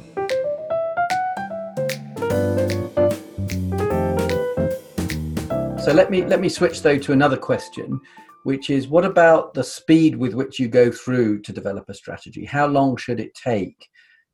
So 5.84 5.92
let 5.92 6.10
me 6.10 6.24
let 6.24 6.40
me 6.40 6.48
switch 6.48 6.80
though 6.80 6.96
to 6.96 7.12
another 7.12 7.36
question, 7.36 8.00
which 8.44 8.70
is 8.70 8.88
what 8.88 9.04
about 9.04 9.52
the 9.52 9.62
speed 9.62 10.16
with 10.16 10.32
which 10.32 10.58
you 10.58 10.66
go 10.66 10.90
through 10.90 11.42
to 11.42 11.52
develop 11.52 11.90
a 11.90 11.94
strategy? 11.94 12.46
How 12.46 12.66
long 12.66 12.96
should 12.96 13.20
it 13.20 13.34
take 13.34 13.86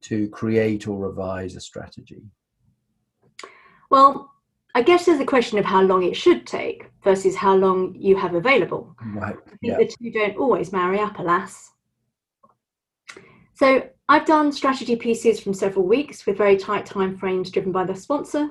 to 0.03 0.29
create 0.29 0.87
or 0.87 0.97
revise 0.97 1.57
a 1.57 1.61
strategy? 1.61 2.23
Well, 3.91 4.31
I 4.75 4.83
guess 4.83 5.07
there's 5.07 5.21
a 5.21 5.27
question 5.27 5.59
of 5.59 5.65
how 5.65 5.83
long 5.83 6.05
it 6.05 6.17
should 6.17 6.47
take 6.47 6.91
versus 7.03 7.35
how 7.35 7.57
long 7.57 7.95
you 7.99 8.17
have 8.17 8.35
available. 8.35 8.95
Right. 9.05 9.35
I 9.35 9.51
think 9.51 9.59
yeah. 9.63 9.79
the 9.79 9.87
two 9.87 10.11
don't 10.13 10.37
always 10.37 10.73
marry 10.73 11.01
up, 11.01 11.19
alas. 11.19 11.73
So 13.55 13.89
I've 14.09 14.27
done 14.27 14.53
strategy 14.53 14.97
pieces 14.97 15.41
from 15.41 15.55
several 15.55 15.87
weeks 15.87 16.25
with 16.25 16.39
very 16.39 16.57
tight 16.57 16.87
time 16.87 17.17
frames 17.17 17.51
driven 17.51 17.73
by 17.73 17.85
the 17.85 17.95
sponsor, 17.95 18.51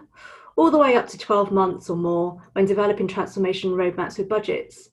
all 0.55 0.69
the 0.71 0.77
way 0.77 0.95
up 0.95 1.07
to 1.07 1.17
12 1.17 1.51
months 1.51 1.89
or 1.89 1.97
more 1.97 2.41
when 2.53 2.65
developing 2.65 3.07
transformation 3.07 3.71
roadmaps 3.71 4.17
with 4.17 4.29
budgets. 4.29 4.89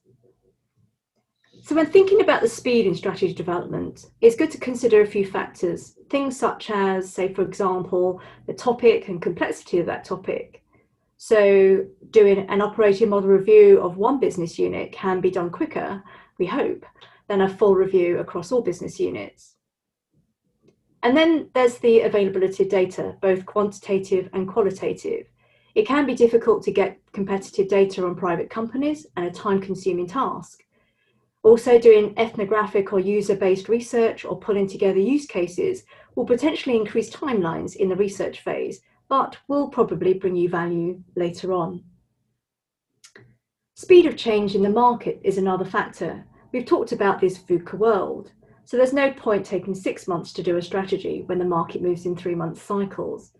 So, 1.63 1.75
when 1.75 1.87
thinking 1.87 2.21
about 2.21 2.41
the 2.41 2.47
speed 2.47 2.85
in 2.85 2.95
strategy 2.95 3.33
development, 3.33 4.05
it's 4.21 4.37
good 4.37 4.51
to 4.51 4.57
consider 4.57 5.01
a 5.01 5.05
few 5.05 5.25
factors. 5.25 5.97
Things 6.09 6.39
such 6.39 6.69
as, 6.69 7.11
say, 7.11 7.33
for 7.33 7.41
example, 7.41 8.21
the 8.45 8.53
topic 8.53 9.09
and 9.09 9.21
complexity 9.21 9.79
of 9.79 9.85
that 9.87 10.05
topic. 10.05 10.63
So, 11.17 11.85
doing 12.11 12.47
an 12.47 12.61
operating 12.61 13.09
model 13.09 13.29
review 13.29 13.81
of 13.81 13.97
one 13.97 14.19
business 14.19 14.59
unit 14.59 14.91
can 14.91 15.19
be 15.19 15.31
done 15.31 15.49
quicker, 15.49 16.03
we 16.37 16.45
hope, 16.45 16.85
than 17.27 17.41
a 17.41 17.49
full 17.49 17.73
review 17.73 18.19
across 18.19 18.51
all 18.51 18.61
business 18.61 18.99
units. 18.99 19.55
And 21.01 21.17
then 21.17 21.49
there's 21.53 21.79
the 21.79 22.01
availability 22.01 22.63
of 22.63 22.69
data, 22.69 23.15
both 23.19 23.45
quantitative 23.45 24.29
and 24.33 24.47
qualitative. 24.47 25.27
It 25.73 25.87
can 25.87 26.05
be 26.05 26.15
difficult 26.15 26.63
to 26.63 26.71
get 26.71 26.99
competitive 27.13 27.67
data 27.67 28.05
on 28.05 28.15
private 28.15 28.49
companies 28.49 29.07
and 29.15 29.25
a 29.25 29.31
time 29.31 29.59
consuming 29.59 30.07
task. 30.07 30.63
Also, 31.43 31.79
doing 31.79 32.13
ethnographic 32.17 32.93
or 32.93 32.99
user 32.99 33.35
based 33.35 33.69
research 33.69 34.25
or 34.25 34.39
pulling 34.39 34.67
together 34.67 34.99
use 34.99 35.25
cases 35.25 35.83
will 36.15 36.25
potentially 36.25 36.75
increase 36.75 37.09
timelines 37.09 37.75
in 37.75 37.89
the 37.89 37.95
research 37.95 38.41
phase, 38.41 38.81
but 39.09 39.37
will 39.47 39.69
probably 39.69 40.13
bring 40.13 40.35
you 40.35 40.49
value 40.49 41.01
later 41.15 41.53
on. 41.53 41.83
Speed 43.75 44.05
of 44.05 44.17
change 44.17 44.55
in 44.55 44.63
the 44.63 44.69
market 44.69 45.19
is 45.23 45.37
another 45.37 45.65
factor. 45.65 46.25
We've 46.51 46.65
talked 46.65 46.91
about 46.91 47.21
this 47.21 47.37
VUCA 47.37 47.75
world, 47.75 48.31
so 48.65 48.75
there's 48.75 48.93
no 48.93 49.11
point 49.11 49.45
taking 49.45 49.75
six 49.75 50.07
months 50.07 50.33
to 50.33 50.43
do 50.43 50.57
a 50.57 50.61
strategy 50.61 51.23
when 51.25 51.39
the 51.39 51.45
market 51.45 51.81
moves 51.81 52.05
in 52.05 52.15
three 52.15 52.35
month 52.35 52.61
cycles. 52.61 53.31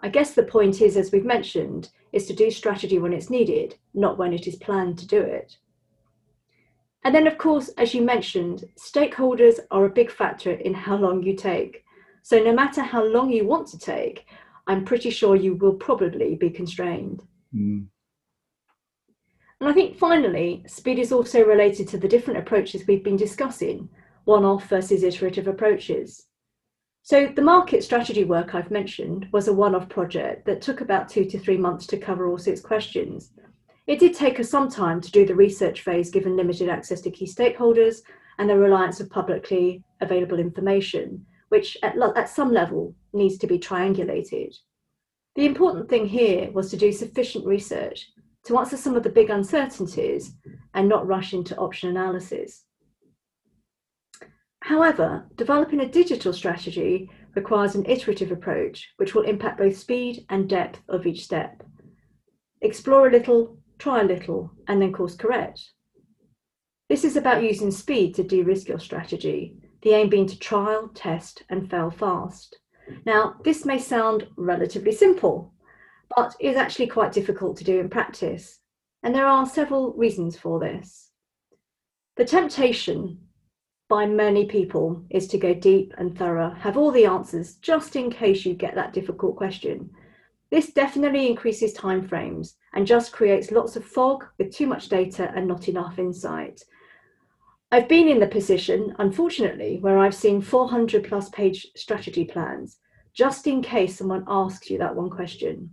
I 0.00 0.08
guess 0.08 0.32
the 0.32 0.44
point 0.44 0.80
is, 0.80 0.96
as 0.96 1.12
we've 1.12 1.24
mentioned, 1.24 1.90
is 2.12 2.26
to 2.26 2.34
do 2.34 2.50
strategy 2.50 2.98
when 2.98 3.12
it's 3.12 3.30
needed, 3.30 3.76
not 3.94 4.18
when 4.18 4.32
it 4.32 4.46
is 4.46 4.56
planned 4.56 4.98
to 4.98 5.06
do 5.06 5.20
it. 5.20 5.56
And 7.04 7.14
then, 7.14 7.26
of 7.26 7.38
course, 7.38 7.68
as 7.78 7.94
you 7.94 8.02
mentioned, 8.02 8.64
stakeholders 8.78 9.58
are 9.70 9.86
a 9.86 9.90
big 9.90 10.10
factor 10.10 10.52
in 10.52 10.74
how 10.74 10.96
long 10.96 11.22
you 11.22 11.34
take. 11.34 11.84
So, 12.22 12.38
no 12.38 12.52
matter 12.52 12.82
how 12.82 13.04
long 13.04 13.32
you 13.32 13.46
want 13.46 13.66
to 13.68 13.78
take, 13.78 14.26
I'm 14.70 14.84
pretty 14.84 15.10
sure 15.10 15.34
you 15.34 15.56
will 15.56 15.74
probably 15.74 16.36
be 16.36 16.48
constrained. 16.48 17.24
Mm. 17.52 17.88
And 19.58 19.68
I 19.68 19.72
think 19.72 19.98
finally, 19.98 20.62
speed 20.68 21.00
is 21.00 21.10
also 21.10 21.44
related 21.44 21.88
to 21.88 21.98
the 21.98 22.06
different 22.06 22.38
approaches 22.38 22.86
we've 22.86 23.02
been 23.02 23.16
discussing 23.16 23.88
one 24.26 24.44
off 24.44 24.68
versus 24.68 25.02
iterative 25.02 25.48
approaches. 25.48 26.28
So, 27.02 27.26
the 27.34 27.42
market 27.42 27.82
strategy 27.82 28.22
work 28.22 28.54
I've 28.54 28.70
mentioned 28.70 29.26
was 29.32 29.48
a 29.48 29.52
one 29.52 29.74
off 29.74 29.88
project 29.88 30.46
that 30.46 30.62
took 30.62 30.80
about 30.82 31.08
two 31.08 31.24
to 31.24 31.38
three 31.40 31.56
months 31.56 31.84
to 31.88 31.98
cover 31.98 32.28
all 32.28 32.38
six 32.38 32.60
questions. 32.60 33.32
It 33.88 33.98
did 33.98 34.14
take 34.14 34.38
us 34.38 34.50
some 34.50 34.68
time 34.68 35.00
to 35.00 35.10
do 35.10 35.26
the 35.26 35.34
research 35.34 35.80
phase 35.80 36.10
given 36.10 36.36
limited 36.36 36.68
access 36.68 37.00
to 37.00 37.10
key 37.10 37.26
stakeholders 37.26 38.02
and 38.38 38.48
the 38.48 38.56
reliance 38.56 39.00
of 39.00 39.10
publicly 39.10 39.82
available 40.00 40.38
information, 40.38 41.26
which 41.50 41.76
at, 41.82 41.94
at 42.16 42.28
some 42.28 42.52
level 42.52 42.94
needs 43.12 43.38
to 43.38 43.46
be 43.46 43.58
triangulated. 43.58 44.56
The 45.36 45.46
important 45.46 45.88
thing 45.88 46.06
here 46.06 46.50
was 46.50 46.70
to 46.70 46.76
do 46.76 46.90
sufficient 46.90 47.46
research 47.46 48.08
to 48.46 48.58
answer 48.58 48.76
some 48.76 48.96
of 48.96 49.02
the 49.02 49.10
big 49.10 49.30
uncertainties 49.30 50.32
and 50.74 50.88
not 50.88 51.06
rush 51.06 51.34
into 51.34 51.56
option 51.56 51.90
analysis. 51.90 52.64
However, 54.62 55.26
developing 55.36 55.80
a 55.80 55.88
digital 55.88 56.32
strategy 56.32 57.10
requires 57.34 57.74
an 57.74 57.86
iterative 57.86 58.32
approach 58.32 58.88
which 58.96 59.14
will 59.14 59.22
impact 59.22 59.58
both 59.58 59.76
speed 59.76 60.26
and 60.30 60.48
depth 60.48 60.80
of 60.88 61.06
each 61.06 61.24
step. 61.24 61.62
Explore 62.60 63.08
a 63.08 63.10
little, 63.10 63.58
try 63.78 64.00
a 64.00 64.04
little, 64.04 64.50
and 64.68 64.80
then 64.80 64.92
course 64.92 65.16
correct. 65.16 65.60
This 66.88 67.04
is 67.04 67.16
about 67.16 67.42
using 67.42 67.70
speed 67.70 68.14
to 68.16 68.22
de 68.22 68.42
risk 68.42 68.68
your 68.68 68.80
strategy, 68.80 69.56
the 69.82 69.90
aim 69.90 70.08
being 70.08 70.26
to 70.26 70.38
trial, 70.38 70.88
test, 70.94 71.42
and 71.48 71.70
fail 71.70 71.90
fast. 71.90 72.58
Now, 73.06 73.36
this 73.44 73.64
may 73.64 73.78
sound 73.78 74.26
relatively 74.36 74.92
simple, 74.92 75.52
but 76.16 76.34
is 76.40 76.56
actually 76.56 76.88
quite 76.88 77.12
difficult 77.12 77.56
to 77.58 77.64
do 77.64 77.78
in 77.78 77.88
practice, 77.88 78.60
and 79.02 79.14
there 79.14 79.26
are 79.26 79.46
several 79.46 79.92
reasons 79.94 80.36
for 80.36 80.58
this. 80.58 81.10
The 82.16 82.24
temptation 82.24 83.18
by 83.88 84.06
many 84.06 84.46
people 84.46 85.04
is 85.10 85.26
to 85.28 85.38
go 85.38 85.52
deep 85.52 85.92
and 85.98 86.16
thorough, 86.16 86.50
have 86.50 86.76
all 86.76 86.92
the 86.92 87.06
answers 87.06 87.56
just 87.56 87.96
in 87.96 88.10
case 88.10 88.44
you 88.44 88.54
get 88.54 88.74
that 88.74 88.92
difficult 88.92 89.36
question. 89.36 89.90
This 90.50 90.72
definitely 90.72 91.28
increases 91.28 91.74
timeframes 91.74 92.54
and 92.72 92.86
just 92.86 93.12
creates 93.12 93.50
lots 93.50 93.76
of 93.76 93.84
fog 93.84 94.24
with 94.38 94.54
too 94.54 94.66
much 94.66 94.88
data 94.88 95.32
and 95.34 95.46
not 95.46 95.68
enough 95.68 95.98
insight. 95.98 96.62
I've 97.72 97.88
been 97.88 98.08
in 98.08 98.18
the 98.18 98.26
position, 98.26 98.94
unfortunately, 98.98 99.78
where 99.80 99.98
I've 99.98 100.14
seen 100.14 100.42
400 100.42 101.04
plus 101.04 101.28
page 101.30 101.66
strategy 101.76 102.24
plans 102.24 102.78
just 103.12 103.46
in 103.46 103.62
case 103.62 103.96
someone 103.96 104.24
asks 104.28 104.70
you 104.70 104.78
that 104.78 104.94
one 104.94 105.10
question. 105.10 105.70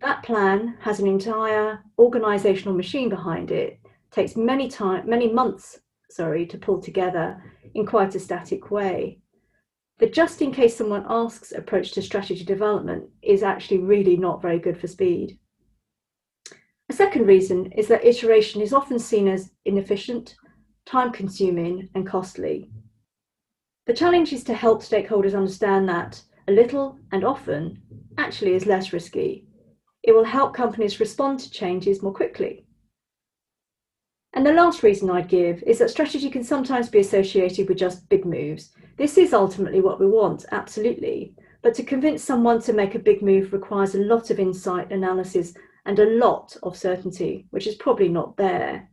That 0.00 0.22
plan 0.22 0.76
has 0.80 1.00
an 1.00 1.06
entire 1.06 1.80
organizational 1.98 2.74
machine 2.74 3.08
behind 3.08 3.50
it, 3.50 3.80
takes 4.10 4.36
many 4.36 4.68
time, 4.68 5.08
many 5.08 5.32
months, 5.32 5.80
sorry, 6.10 6.46
to 6.46 6.58
pull 6.58 6.80
together 6.80 7.42
in 7.74 7.86
quite 7.86 8.14
a 8.14 8.20
static 8.20 8.70
way 8.70 9.20
the 9.98 10.06
just 10.08 10.42
in 10.42 10.52
case 10.52 10.76
someone 10.76 11.06
asks 11.08 11.52
approach 11.52 11.92
to 11.92 12.02
strategy 12.02 12.44
development 12.44 13.08
is 13.22 13.42
actually 13.42 13.78
really 13.78 14.16
not 14.16 14.42
very 14.42 14.58
good 14.58 14.78
for 14.78 14.88
speed. 14.88 15.38
A 16.88 16.92
second 16.92 17.26
reason 17.26 17.72
is 17.72 17.88
that 17.88 18.04
iteration 18.04 18.60
is 18.60 18.72
often 18.72 18.98
seen 18.98 19.28
as 19.28 19.52
inefficient, 19.64 20.34
time 20.86 21.12
consuming, 21.12 21.88
and 21.94 22.06
costly. 22.06 22.70
The 23.86 23.94
challenge 23.94 24.32
is 24.32 24.44
to 24.44 24.54
help 24.54 24.82
stakeholders 24.82 25.36
understand 25.36 25.88
that 25.88 26.22
a 26.48 26.52
little 26.52 26.98
and 27.12 27.24
often 27.24 27.82
actually 28.18 28.54
is 28.54 28.66
less 28.66 28.92
risky. 28.92 29.46
It 30.02 30.12
will 30.12 30.24
help 30.24 30.54
companies 30.54 31.00
respond 31.00 31.40
to 31.40 31.50
changes 31.50 32.02
more 32.02 32.12
quickly. 32.12 32.66
And 34.32 34.44
the 34.44 34.52
last 34.52 34.82
reason 34.82 35.10
I'd 35.10 35.28
give 35.28 35.62
is 35.62 35.78
that 35.78 35.90
strategy 35.90 36.28
can 36.28 36.44
sometimes 36.44 36.88
be 36.88 36.98
associated 36.98 37.68
with 37.68 37.78
just 37.78 38.08
big 38.08 38.24
moves 38.24 38.74
this 38.96 39.18
is 39.18 39.34
ultimately 39.34 39.80
what 39.80 39.98
we 39.98 40.06
want, 40.06 40.44
absolutely. 40.52 41.34
But 41.62 41.74
to 41.74 41.82
convince 41.82 42.22
someone 42.22 42.60
to 42.62 42.72
make 42.72 42.94
a 42.94 43.00
big 43.00 43.22
move 43.22 43.52
requires 43.52 43.94
a 43.94 44.00
lot 44.00 44.30
of 44.30 44.38
insight, 44.38 44.92
analysis, 44.92 45.54
and 45.86 45.98
a 45.98 46.10
lot 46.18 46.56
of 46.62 46.76
certainty, 46.76 47.46
which 47.50 47.66
is 47.66 47.74
probably 47.74 48.08
not 48.08 48.36
there. 48.36 48.88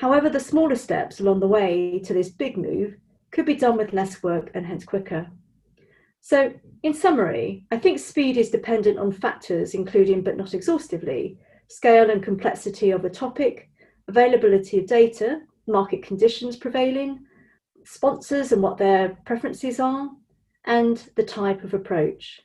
However, 0.00 0.30
the 0.30 0.40
smaller 0.40 0.76
steps 0.76 1.20
along 1.20 1.40
the 1.40 1.46
way 1.46 2.00
to 2.06 2.14
this 2.14 2.30
big 2.30 2.56
move 2.56 2.96
could 3.32 3.44
be 3.44 3.54
done 3.54 3.76
with 3.76 3.92
less 3.92 4.22
work 4.22 4.50
and 4.54 4.64
hence 4.64 4.82
quicker. 4.82 5.26
So, 6.22 6.54
in 6.82 6.94
summary, 6.94 7.66
I 7.70 7.76
think 7.76 7.98
speed 7.98 8.38
is 8.38 8.48
dependent 8.48 8.98
on 8.98 9.12
factors 9.12 9.74
including, 9.74 10.22
but 10.22 10.38
not 10.38 10.54
exhaustively, 10.54 11.36
scale 11.68 12.08
and 12.08 12.22
complexity 12.22 12.92
of 12.92 13.04
a 13.04 13.10
topic, 13.10 13.68
availability 14.08 14.78
of 14.78 14.86
data, 14.86 15.42
market 15.66 16.02
conditions 16.02 16.56
prevailing, 16.56 17.20
sponsors 17.84 18.52
and 18.52 18.62
what 18.62 18.78
their 18.78 19.18
preferences 19.26 19.80
are, 19.80 20.08
and 20.64 21.10
the 21.14 21.24
type 21.24 21.62
of 21.62 21.74
approach. 21.74 22.40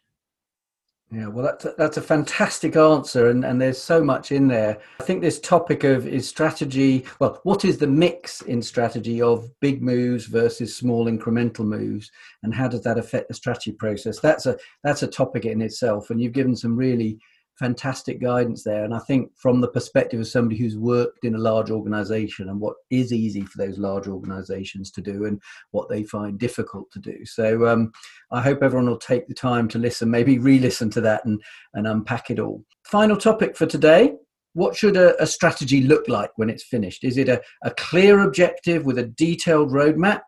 Yeah, 1.16 1.28
well, 1.28 1.46
that's 1.46 1.64
a, 1.64 1.74
that's 1.78 1.96
a 1.96 2.02
fantastic 2.02 2.76
answer, 2.76 3.30
and, 3.30 3.46
and 3.46 3.62
there's 3.62 3.82
so 3.82 4.04
much 4.04 4.34
in 4.34 4.50
there. 4.50 4.80
I 5.00 5.04
think 5.04 5.22
this 5.22 5.40
topic 5.40 5.86
of 5.86 6.06
is 6.06 6.28
strategy. 6.28 7.06
Well, 7.20 7.40
what 7.44 7.64
is 7.64 7.78
the 7.78 7.88
mix 7.88 8.42
in 8.42 8.62
strategy 8.62 9.22
of 9.22 9.50
big 9.62 9.82
moves 9.82 10.26
versus 10.26 10.76
small 10.76 11.06
incremental 11.06 11.64
moves, 11.64 12.12
and 12.44 12.54
how 12.54 12.68
does 12.68 12.82
that 12.82 12.98
affect 12.98 13.30
the 13.30 13.34
strategy 13.34 13.72
process? 13.72 14.20
That's 14.20 14.46
a 14.46 14.58
that's 14.84 15.04
a 15.04 15.08
topic 15.08 15.46
in 15.46 15.62
itself, 15.62 16.10
and 16.10 16.20
you've 16.20 16.34
given 16.34 16.54
some 16.54 16.76
really 16.76 17.18
fantastic 17.58 18.22
guidance 18.22 18.64
there. 18.64 18.84
And 18.84 18.94
I 18.94 19.00
think 19.00 19.32
from 19.38 19.62
the 19.62 19.68
perspective 19.68 20.20
of 20.20 20.28
somebody 20.28 20.58
who's 20.58 20.78
worked 20.78 21.24
in 21.24 21.36
a 21.36 21.40
large 21.40 21.72
organization 21.72 22.50
and 22.50 22.60
what 22.60 22.76
is 22.90 23.14
easy 23.14 23.42
for 23.42 23.58
those 23.58 23.78
large 23.78 24.08
organizations 24.08 24.92
to 24.92 25.02
do 25.02 25.26
and 25.26 25.42
what 25.72 25.90
they 25.90 26.04
find 26.04 26.38
difficult 26.38 26.92
to 26.92 27.00
do. 27.00 27.26
So 27.26 27.68
um, 27.68 27.92
I 28.32 28.42
hope 28.42 28.62
everyone 28.62 28.90
will 28.90 28.98
take 28.98 29.28
the 29.28 29.34
time 29.34 29.68
to 29.70 29.80
listen, 29.80 30.12
maybe 30.12 30.38
re-listen 30.38 30.90
to 30.92 31.02
that 31.02 31.26
and, 31.26 31.42
and 31.74 31.88
unpack 31.88 32.30
it 32.30 32.40
all. 32.40 32.64
Final 32.84 33.18
topic 33.18 33.56
for 33.56 33.66
today. 33.66 34.14
What 34.54 34.76
should 34.76 34.98
a, 34.98 35.22
a 35.22 35.28
strategy 35.28 35.82
look 35.82 36.08
like 36.08 36.32
when 36.38 36.50
it's 36.50 36.64
finished? 36.64 37.04
Is 37.04 37.18
it 37.18 37.30
a, 37.30 37.42
a 37.64 37.72
clear 37.72 38.20
objective 38.22 38.86
with 38.86 38.98
a 38.98 39.08
detailed 39.08 39.72
roadmap? 39.72 40.22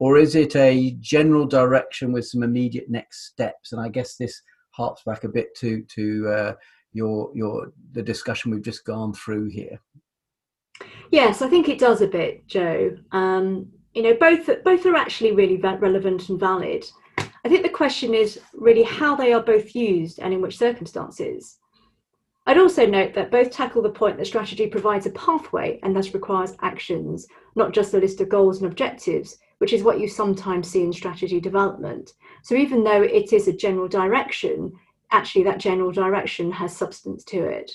Or 0.00 0.18
is 0.18 0.34
it 0.34 0.56
a 0.56 0.96
general 1.00 1.46
direction 1.46 2.12
with 2.12 2.26
some 2.26 2.42
immediate 2.42 2.90
next 2.90 3.26
steps? 3.26 3.72
And 3.72 3.80
I 3.80 3.88
guess 3.88 4.16
this 4.16 4.42
harps 4.74 5.02
back 5.04 5.24
a 5.24 5.28
bit 5.28 5.54
to 5.56 5.82
to 5.82 6.28
uh, 6.28 6.54
your 6.92 7.30
your 7.34 7.72
the 7.92 8.02
discussion 8.02 8.50
we've 8.50 8.62
just 8.62 8.84
gone 8.84 9.12
through 9.12 9.48
here. 9.48 9.80
Yes, 11.10 11.42
I 11.42 11.48
think 11.48 11.68
it 11.68 11.78
does 11.78 12.00
a 12.00 12.06
bit, 12.06 12.46
Joe. 12.46 12.96
Um, 13.12 13.68
you 13.94 14.02
know, 14.02 14.14
both 14.14 14.48
both 14.64 14.84
are 14.86 14.96
actually 14.96 15.32
really 15.32 15.56
relevant 15.56 16.28
and 16.28 16.40
valid. 16.40 16.84
I 17.18 17.48
think 17.48 17.62
the 17.62 17.68
question 17.68 18.14
is 18.14 18.40
really 18.54 18.82
how 18.82 19.14
they 19.14 19.32
are 19.32 19.42
both 19.42 19.74
used 19.74 20.18
and 20.18 20.32
in 20.32 20.40
which 20.40 20.58
circumstances. 20.58 21.58
I'd 22.46 22.58
also 22.58 22.86
note 22.86 23.14
that 23.14 23.30
both 23.30 23.50
tackle 23.50 23.82
the 23.82 23.90
point 23.90 24.18
that 24.18 24.26
strategy 24.26 24.66
provides 24.66 25.06
a 25.06 25.10
pathway 25.10 25.78
and 25.82 25.94
thus 25.94 26.12
requires 26.12 26.56
actions, 26.60 27.26
not 27.54 27.72
just 27.72 27.94
a 27.94 27.98
list 27.98 28.20
of 28.20 28.28
goals 28.28 28.58
and 28.58 28.66
objectives, 28.70 29.38
which 29.58 29.72
is 29.72 29.82
what 29.82 30.00
you 30.00 30.08
sometimes 30.08 30.68
see 30.68 30.82
in 30.82 30.92
strategy 30.92 31.40
development. 31.40 32.12
So 32.42 32.54
even 32.54 32.84
though 32.84 33.02
it 33.02 33.32
is 33.32 33.48
a 33.48 33.52
general 33.52 33.88
direction, 33.88 34.72
actually 35.10 35.44
that 35.44 35.58
general 35.58 35.92
direction 35.92 36.50
has 36.52 36.76
substance 36.76 37.24
to 37.24 37.38
it. 37.38 37.70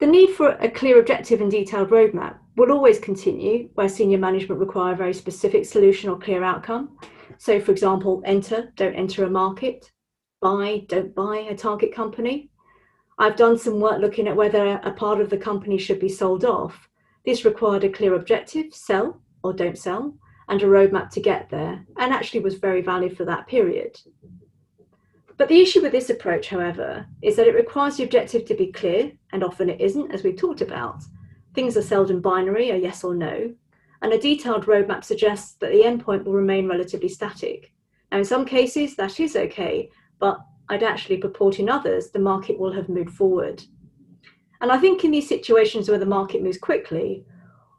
The 0.00 0.06
need 0.06 0.30
for 0.30 0.50
a 0.52 0.70
clear 0.70 0.98
objective 0.98 1.42
and 1.42 1.50
detailed 1.50 1.90
roadmap 1.90 2.38
will 2.56 2.72
always 2.72 2.98
continue 2.98 3.68
where 3.74 3.88
senior 3.88 4.18
management 4.18 4.60
require 4.60 4.94
a 4.94 4.96
very 4.96 5.12
specific 5.12 5.66
solution 5.66 6.08
or 6.08 6.18
clear 6.18 6.42
outcome. 6.42 6.96
So, 7.36 7.60
for 7.60 7.70
example, 7.70 8.22
enter, 8.24 8.72
don't 8.76 8.94
enter 8.94 9.24
a 9.24 9.30
market, 9.30 9.90
buy, 10.40 10.84
don't 10.88 11.14
buy 11.14 11.46
a 11.50 11.54
target 11.54 11.94
company. 11.94 12.50
I've 13.18 13.36
done 13.36 13.58
some 13.58 13.78
work 13.78 14.00
looking 14.00 14.26
at 14.26 14.36
whether 14.36 14.80
a 14.82 14.92
part 14.92 15.20
of 15.20 15.28
the 15.28 15.36
company 15.36 15.76
should 15.76 16.00
be 16.00 16.08
sold 16.08 16.46
off. 16.46 16.88
This 17.26 17.44
required 17.44 17.84
a 17.84 17.90
clear 17.90 18.14
objective, 18.14 18.72
sell, 18.72 19.20
or 19.42 19.52
don't 19.52 19.78
sell, 19.78 20.14
and 20.48 20.62
a 20.62 20.66
roadmap 20.66 21.10
to 21.10 21.20
get 21.20 21.48
there, 21.50 21.84
and 21.96 22.12
actually 22.12 22.40
was 22.40 22.54
very 22.56 22.82
valid 22.82 23.16
for 23.16 23.24
that 23.24 23.46
period. 23.46 24.00
But 25.36 25.48
the 25.48 25.60
issue 25.60 25.80
with 25.80 25.92
this 25.92 26.10
approach, 26.10 26.48
however, 26.48 27.06
is 27.22 27.36
that 27.36 27.46
it 27.46 27.54
requires 27.54 27.96
the 27.96 28.04
objective 28.04 28.44
to 28.46 28.54
be 28.54 28.72
clear, 28.72 29.12
and 29.32 29.42
often 29.42 29.70
it 29.70 29.80
isn't, 29.80 30.12
as 30.12 30.22
we've 30.22 30.36
talked 30.36 30.60
about. 30.60 31.02
Things 31.54 31.76
are 31.76 31.82
seldom 31.82 32.20
binary, 32.20 32.70
a 32.70 32.76
yes 32.76 33.02
or 33.04 33.14
no, 33.14 33.54
and 34.02 34.12
a 34.12 34.18
detailed 34.18 34.66
roadmap 34.66 35.04
suggests 35.04 35.52
that 35.54 35.70
the 35.72 35.82
endpoint 35.82 36.24
will 36.24 36.32
remain 36.32 36.68
relatively 36.68 37.08
static. 37.08 37.72
Now, 38.10 38.18
in 38.18 38.24
some 38.24 38.44
cases, 38.44 38.96
that 38.96 39.20
is 39.20 39.36
okay, 39.36 39.90
but 40.18 40.40
I'd 40.68 40.82
actually 40.82 41.18
purport 41.18 41.58
in 41.58 41.68
others 41.68 42.10
the 42.10 42.18
market 42.18 42.58
will 42.58 42.72
have 42.72 42.88
moved 42.88 43.10
forward. 43.10 43.62
And 44.60 44.70
I 44.70 44.78
think 44.78 45.04
in 45.04 45.10
these 45.10 45.28
situations 45.28 45.88
where 45.88 45.98
the 45.98 46.06
market 46.06 46.42
moves 46.42 46.58
quickly, 46.58 47.24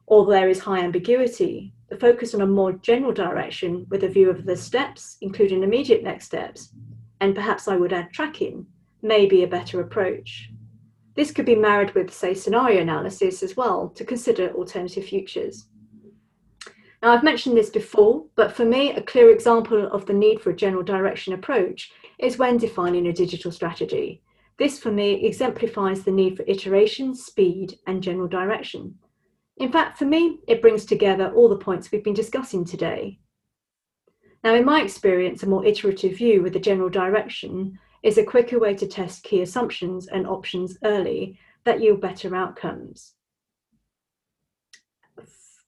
or 0.06 0.26
there 0.26 0.50
is 0.50 0.60
high 0.60 0.80
ambiguity, 0.80 1.74
the 1.90 1.98
focus 1.98 2.34
on 2.34 2.42
a 2.42 2.48
more 2.48 2.74
general 2.74 3.12
direction 3.12 3.86
with 3.90 4.04
a 4.04 4.10
view 4.10 4.30
of 4.30 4.46
the 4.46 4.56
steps, 4.56 5.18
including 5.22 5.64
immediate 5.64 6.04
next 6.04 6.26
steps, 6.26 6.74
and 7.20 7.36
perhaps 7.36 7.68
I 7.68 7.76
would 7.76 7.94
add 7.94 8.12
tracking, 8.12 8.66
may 9.02 9.26
be 9.26 9.44
a 9.44 9.48
better 9.48 9.82
approach. 9.82 10.50
This 11.16 11.32
could 11.32 11.46
be 11.46 11.56
married 11.56 11.94
with, 11.94 12.14
say, 12.14 12.34
scenario 12.34 12.82
analysis 12.82 13.44
as 13.44 13.58
well 13.58 13.90
to 13.96 14.06
consider 14.06 14.52
alternative 14.54 15.06
futures. 15.06 15.68
Now, 17.02 17.12
I've 17.12 17.24
mentioned 17.24 17.58
this 17.58 17.70
before, 17.70 18.26
but 18.36 18.54
for 18.54 18.64
me, 18.64 18.94
a 18.94 19.02
clear 19.02 19.32
example 19.32 19.88
of 19.92 20.06
the 20.06 20.14
need 20.14 20.40
for 20.40 20.52
a 20.52 20.56
general 20.56 20.84
direction 20.84 21.34
approach 21.34 21.92
is 22.20 22.38
when 22.38 22.58
defining 22.58 23.08
a 23.08 23.14
digital 23.14 23.52
strategy. 23.52 24.22
This, 24.58 24.80
for 24.80 24.92
me, 24.92 25.26
exemplifies 25.26 26.04
the 26.04 26.12
need 26.12 26.38
for 26.38 26.46
iteration, 26.48 27.16
speed, 27.16 27.80
and 27.88 28.04
general 28.04 28.28
direction. 28.28 29.00
In 29.62 29.72
fact, 29.72 30.00
for 30.00 30.06
me, 30.06 30.40
it 30.48 30.60
brings 30.60 30.86
together 30.86 31.32
all 31.36 31.48
the 31.48 31.56
points 31.56 31.92
we've 31.92 32.04
been 32.04 32.16
discussing 32.16 32.66
today. 32.66 33.20
Now, 34.44 34.56
in 34.56 34.66
my 34.66 34.82
experience, 34.82 35.44
a 35.44 35.48
more 35.48 35.64
iterative 35.64 36.18
view 36.18 36.42
with 36.42 36.56
a 36.56 36.60
general 36.60 36.90
direction 36.90 37.78
is 38.02 38.18
a 38.18 38.24
quicker 38.24 38.58
way 38.58 38.74
to 38.74 38.88
test 38.88 39.24
key 39.24 39.44
assumptions 39.44 40.08
and 40.08 40.26
options 40.26 40.80
early 40.84 41.38
that 41.64 41.80
yield 41.80 42.02
better 42.02 42.36
outcomes. 42.36 43.14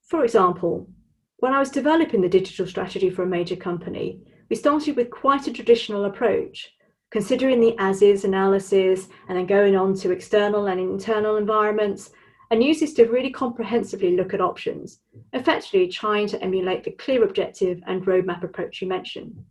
For 0.08 0.24
example, 0.24 0.90
when 1.38 1.54
I 1.54 1.60
was 1.60 1.70
developing 1.70 2.22
the 2.22 2.30
digital 2.30 2.66
strategy 2.66 3.12
for 3.12 3.22
a 3.22 3.28
major 3.28 3.56
company, 3.56 4.22
we 4.50 4.56
started 4.56 4.96
with 4.96 5.12
quite 5.12 5.46
a 5.46 5.54
traditional 5.54 6.06
approach, 6.06 6.74
considering 7.12 7.60
the 7.62 7.76
as 7.78 8.02
is 8.02 8.26
analysis 8.26 9.08
and 9.30 9.38
then 9.38 9.46
going 9.46 9.76
on 9.76 9.94
to 9.98 10.10
external 10.10 10.66
and 10.66 10.80
internal 10.80 11.38
environments 11.38 12.10
and 12.54 12.64
use 12.64 12.82
this 12.82 12.94
to 12.94 13.06
really 13.06 13.32
comprehensively 13.32 14.16
look 14.16 14.32
at 14.32 14.40
options, 14.40 15.00
effectively 15.34 15.88
trying 15.88 16.28
to 16.28 16.40
emulate 16.44 16.84
the 16.84 16.92
clear 16.92 17.24
objective 17.24 17.82
and 17.88 18.06
roadmap 18.06 18.44
approach 18.44 18.80
you 18.80 18.88
mentioned. 18.88 19.44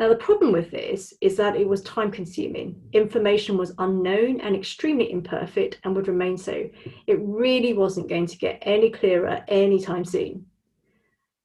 Now, 0.00 0.08
the 0.08 0.16
problem 0.16 0.50
with 0.50 0.72
this 0.72 1.14
is 1.20 1.36
that 1.36 1.54
it 1.54 1.68
was 1.68 1.82
time 1.82 2.10
consuming. 2.10 2.82
Information 2.94 3.56
was 3.56 3.76
unknown 3.78 4.40
and 4.40 4.56
extremely 4.56 5.12
imperfect 5.12 5.78
and 5.84 5.94
would 5.94 6.08
remain 6.08 6.36
so. 6.36 6.68
It 7.06 7.20
really 7.20 7.74
wasn't 7.74 8.08
going 8.08 8.26
to 8.26 8.38
get 8.38 8.58
any 8.62 8.90
clearer 8.90 9.44
anytime 9.46 10.04
soon. 10.04 10.46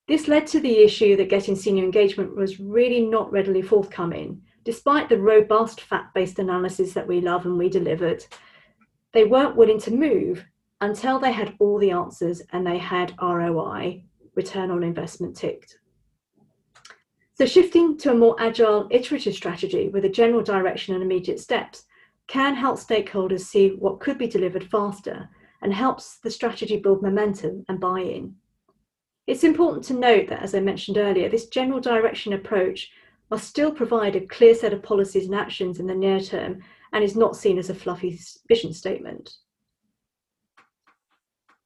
This 0.08 0.28
led 0.28 0.48
to 0.48 0.60
the 0.60 0.80
issue 0.80 1.16
that 1.18 1.30
getting 1.30 1.56
senior 1.56 1.84
engagement 1.84 2.36
was 2.36 2.60
really 2.60 3.02
not 3.02 3.32
readily 3.32 3.62
forthcoming, 3.62 4.42
despite 4.64 5.10
the 5.10 5.20
robust 5.20 5.82
fact 5.82 6.16
based 6.16 6.40
analysis 6.40 6.94
that 6.94 7.08
we 7.08 7.22
love 7.22 7.46
and 7.46 7.56
we 7.56 7.70
delivered 7.70 8.26
they 9.14 9.26
weren't 9.26 9.56
willing 9.56 9.80
to 9.82 9.92
move 9.92 10.46
until 10.82 11.20
they 11.20 11.32
had 11.32 11.56
all 11.60 11.78
the 11.78 11.92
answers 11.92 12.42
and 12.52 12.66
they 12.66 12.78
had 12.78 13.16
ROI, 13.22 14.04
return 14.36 14.72
on 14.72 14.84
investment 14.84 15.36
ticked. 15.36 15.80
So, 17.34 17.46
shifting 17.46 17.98
to 18.00 18.12
a 18.12 18.16
more 18.16 18.36
agile, 18.40 18.88
iterative 18.92 19.34
strategy 19.34 19.88
with 19.90 20.06
a 20.06 20.10
general 20.10 20.44
direction 20.44 20.94
and 20.94 21.04
immediate 21.04 21.40
steps 21.40 21.86
can 22.28 22.54
help 22.54 22.78
stakeholders 22.78 23.42
see 23.42 23.70
what 23.70 24.00
could 24.00 24.18
be 24.18 24.28
delivered 24.28 24.70
faster 24.70 25.30
and 25.62 25.74
helps 25.74 26.20
the 26.20 26.32
strategy 26.32 26.78
build 26.78 27.02
momentum 27.02 27.66
and 27.68 27.80
buy 27.80 28.02
in. 28.02 28.36
It's 29.26 29.44
important 29.44 29.84
to 29.86 29.94
note 29.94 30.28
that, 30.30 30.42
as 30.42 30.56
I 30.56 30.60
mentioned 30.60 30.98
earlier, 30.98 31.30
this 31.30 31.48
general 31.48 31.80
direction 31.80 32.34
approach 32.34 32.92
must 33.30 33.48
still 33.48 33.72
provide 33.72 34.16
a 34.16 34.26
clear 34.26 34.56
set 34.56 34.74
of 34.74 34.84
policies 34.84 35.26
and 35.26 35.36
actions 35.36 35.80
in 35.80 35.88
the 35.88 35.96
near 35.96 36.20
term 36.20 36.62
and 36.94 37.04
is 37.04 37.16
not 37.16 37.36
seen 37.36 37.58
as 37.58 37.70
a 37.70 37.76
fluffy 37.76 38.20
vision 38.48 38.74
statement. 38.74 39.32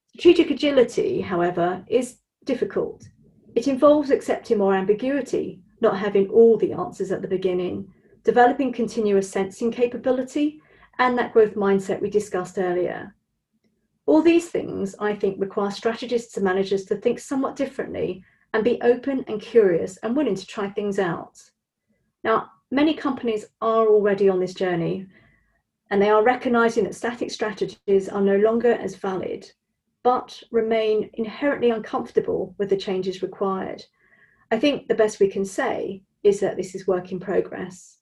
Strategic 0.10 0.52
agility, 0.52 1.22
however, 1.22 1.84
is 1.88 2.18
difficult. 2.46 3.04
It 3.56 3.68
involves 3.68 4.12
accepting 4.12 4.60
more 4.60 4.76
ambiguity, 4.76 5.62
not 5.82 5.98
having 5.98 6.30
all 6.30 6.58
the 6.58 6.74
answers 6.74 7.12
at 7.12 7.22
the 7.22 7.28
beginning, 7.28 7.92
developing 8.24 8.72
continuous 8.72 9.30
sensing 9.30 9.72
capability, 9.72 10.62
and 11.00 11.18
that 11.18 11.34
growth 11.34 11.56
mindset 11.56 12.02
we 12.02 12.10
discussed 12.10 12.58
earlier. 12.58 13.16
All 14.06 14.22
these 14.22 14.50
things, 14.50 14.96
I 15.00 15.16
think, 15.16 15.40
require 15.40 15.72
strategists 15.72 16.36
and 16.38 16.44
managers 16.44 16.86
to 16.86 16.96
think 16.96 17.20
somewhat 17.20 17.56
differently 17.56 18.24
and 18.54 18.64
be 18.64 18.82
open 18.82 19.24
and 19.28 19.42
curious 19.42 19.98
and 19.98 20.16
willing 20.16 20.36
to 20.36 20.46
try 20.46 20.70
things 20.70 21.00
out. 21.00 21.42
Now, 22.24 22.52
many 22.74 22.94
companies 22.96 23.46
are 23.62 23.88
already 23.88 24.28
on 24.28 24.40
this 24.40 24.54
journey, 24.54 25.06
and 25.92 26.02
they 26.02 26.10
are 26.10 26.24
recognizing 26.24 26.84
that 26.86 26.96
static 26.96 27.30
strategies 27.30 28.10
are 28.10 28.22
no 28.22 28.38
longer 28.38 28.74
as 28.74 28.96
valid, 28.96 29.50
but 30.04 30.42
remain 30.52 31.10
inherently 31.14 31.70
uncomfortable 31.70 32.56
with 32.58 32.70
the 32.70 32.78
changes 32.78 33.22
required. 33.22 33.84
I 34.52 34.60
think 34.60 34.88
the 34.88 34.96
best 34.96 35.20
we 35.20 35.30
can 35.30 35.46
say 35.46 36.02
is 36.24 36.40
that 36.40 36.58
this 36.58 36.74
is 36.74 36.88
work 36.88 37.12
in 37.12 37.20
progress. 37.20 38.00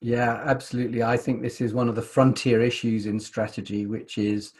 Yeah, 0.00 0.42
absolutely. 0.44 1.02
I 1.02 1.16
think 1.16 1.42
this 1.42 1.60
is 1.60 1.74
one 1.74 1.88
of 1.88 1.96
the 1.96 2.02
frontier 2.02 2.60
issues 2.60 3.06
in 3.06 3.18
strategy, 3.18 3.86
which 3.86 4.18
is 4.18 4.52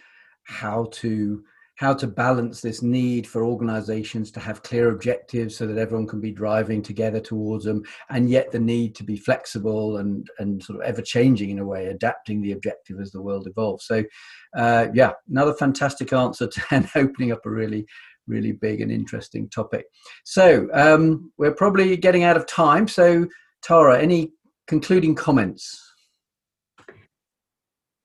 how 0.45 0.89
to 0.93 1.45
how 1.79 1.95
to 1.95 2.09
balance 2.09 2.61
this 2.61 2.83
need 2.83 3.25
for 3.25 3.45
organizations 3.45 4.33
to 4.33 4.41
have 4.41 4.65
clear 4.65 4.91
objectives 4.91 5.57
so 5.57 5.65
that 5.65 5.79
everyone 5.79 6.09
can 6.09 6.21
be 6.21 6.33
driving 6.33 6.83
together 6.83 7.21
towards 7.21 7.65
them 7.65 7.85
and 8.11 8.29
yet 8.29 8.51
the 8.51 8.59
need 8.59 8.97
to 8.97 9.05
be 9.05 9.17
flexible 9.17 9.99
and 9.99 10.29
and 10.41 10.61
sort 10.63 10.81
of 10.81 10.85
ever 10.85 11.01
changing 11.01 11.51
in 11.51 11.61
a 11.61 11.65
way 11.65 11.87
adapting 11.87 12.43
the 12.43 12.51
objective 12.51 13.01
as 13.01 13.13
the 13.13 13.23
world 13.23 13.47
evolves. 13.47 13.87
So 13.87 14.03
uh, 14.57 14.89
yeah 14.93 15.13
another 15.31 15.55
fantastic 15.55 16.13
answer 16.13 16.49
to, 16.49 16.63
and 16.73 16.89
opening 16.97 17.31
up 17.33 17.47
a 17.47 17.51
really 17.51 17.87
really 18.27 18.53
big 18.53 18.81
and 18.81 18.93
interesting 18.93 19.49
topic. 19.49 19.87
So 20.25 20.69
um, 20.75 21.33
we're 21.39 21.55
probably 21.55 21.97
getting 21.97 22.25
out 22.25 22.37
of 22.37 22.47
time. 22.47 22.89
So 22.89 23.27
tara 23.63 24.03
any 24.03 24.33
concluding 24.67 25.15
comments 25.15 25.88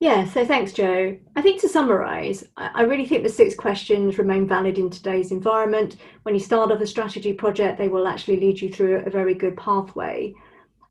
yeah, 0.04 0.26
so 0.26 0.46
thanks, 0.46 0.74
Joe. 0.74 1.18
I 1.38 1.42
think 1.42 1.62
to 1.62 1.70
summarise, 1.70 2.44
I 2.58 2.82
really 2.82 3.06
think 3.06 3.24
the 3.24 3.30
six 3.30 3.56
questions 3.56 4.18
remain 4.18 4.46
valid 4.46 4.78
in 4.78 4.90
today's 4.90 5.32
environment. 5.32 5.96
When 6.24 6.36
you 6.36 6.42
start 6.42 6.74
off 6.74 6.82
a 6.82 6.88
strategy 6.88 7.32
project, 7.32 7.78
they 7.78 7.88
will 7.88 8.06
actually 8.06 8.42
lead 8.42 8.60
you 8.60 8.70
through 8.70 8.98
a 8.98 9.10
very 9.10 9.34
good 9.34 9.56
pathway. 9.56 10.34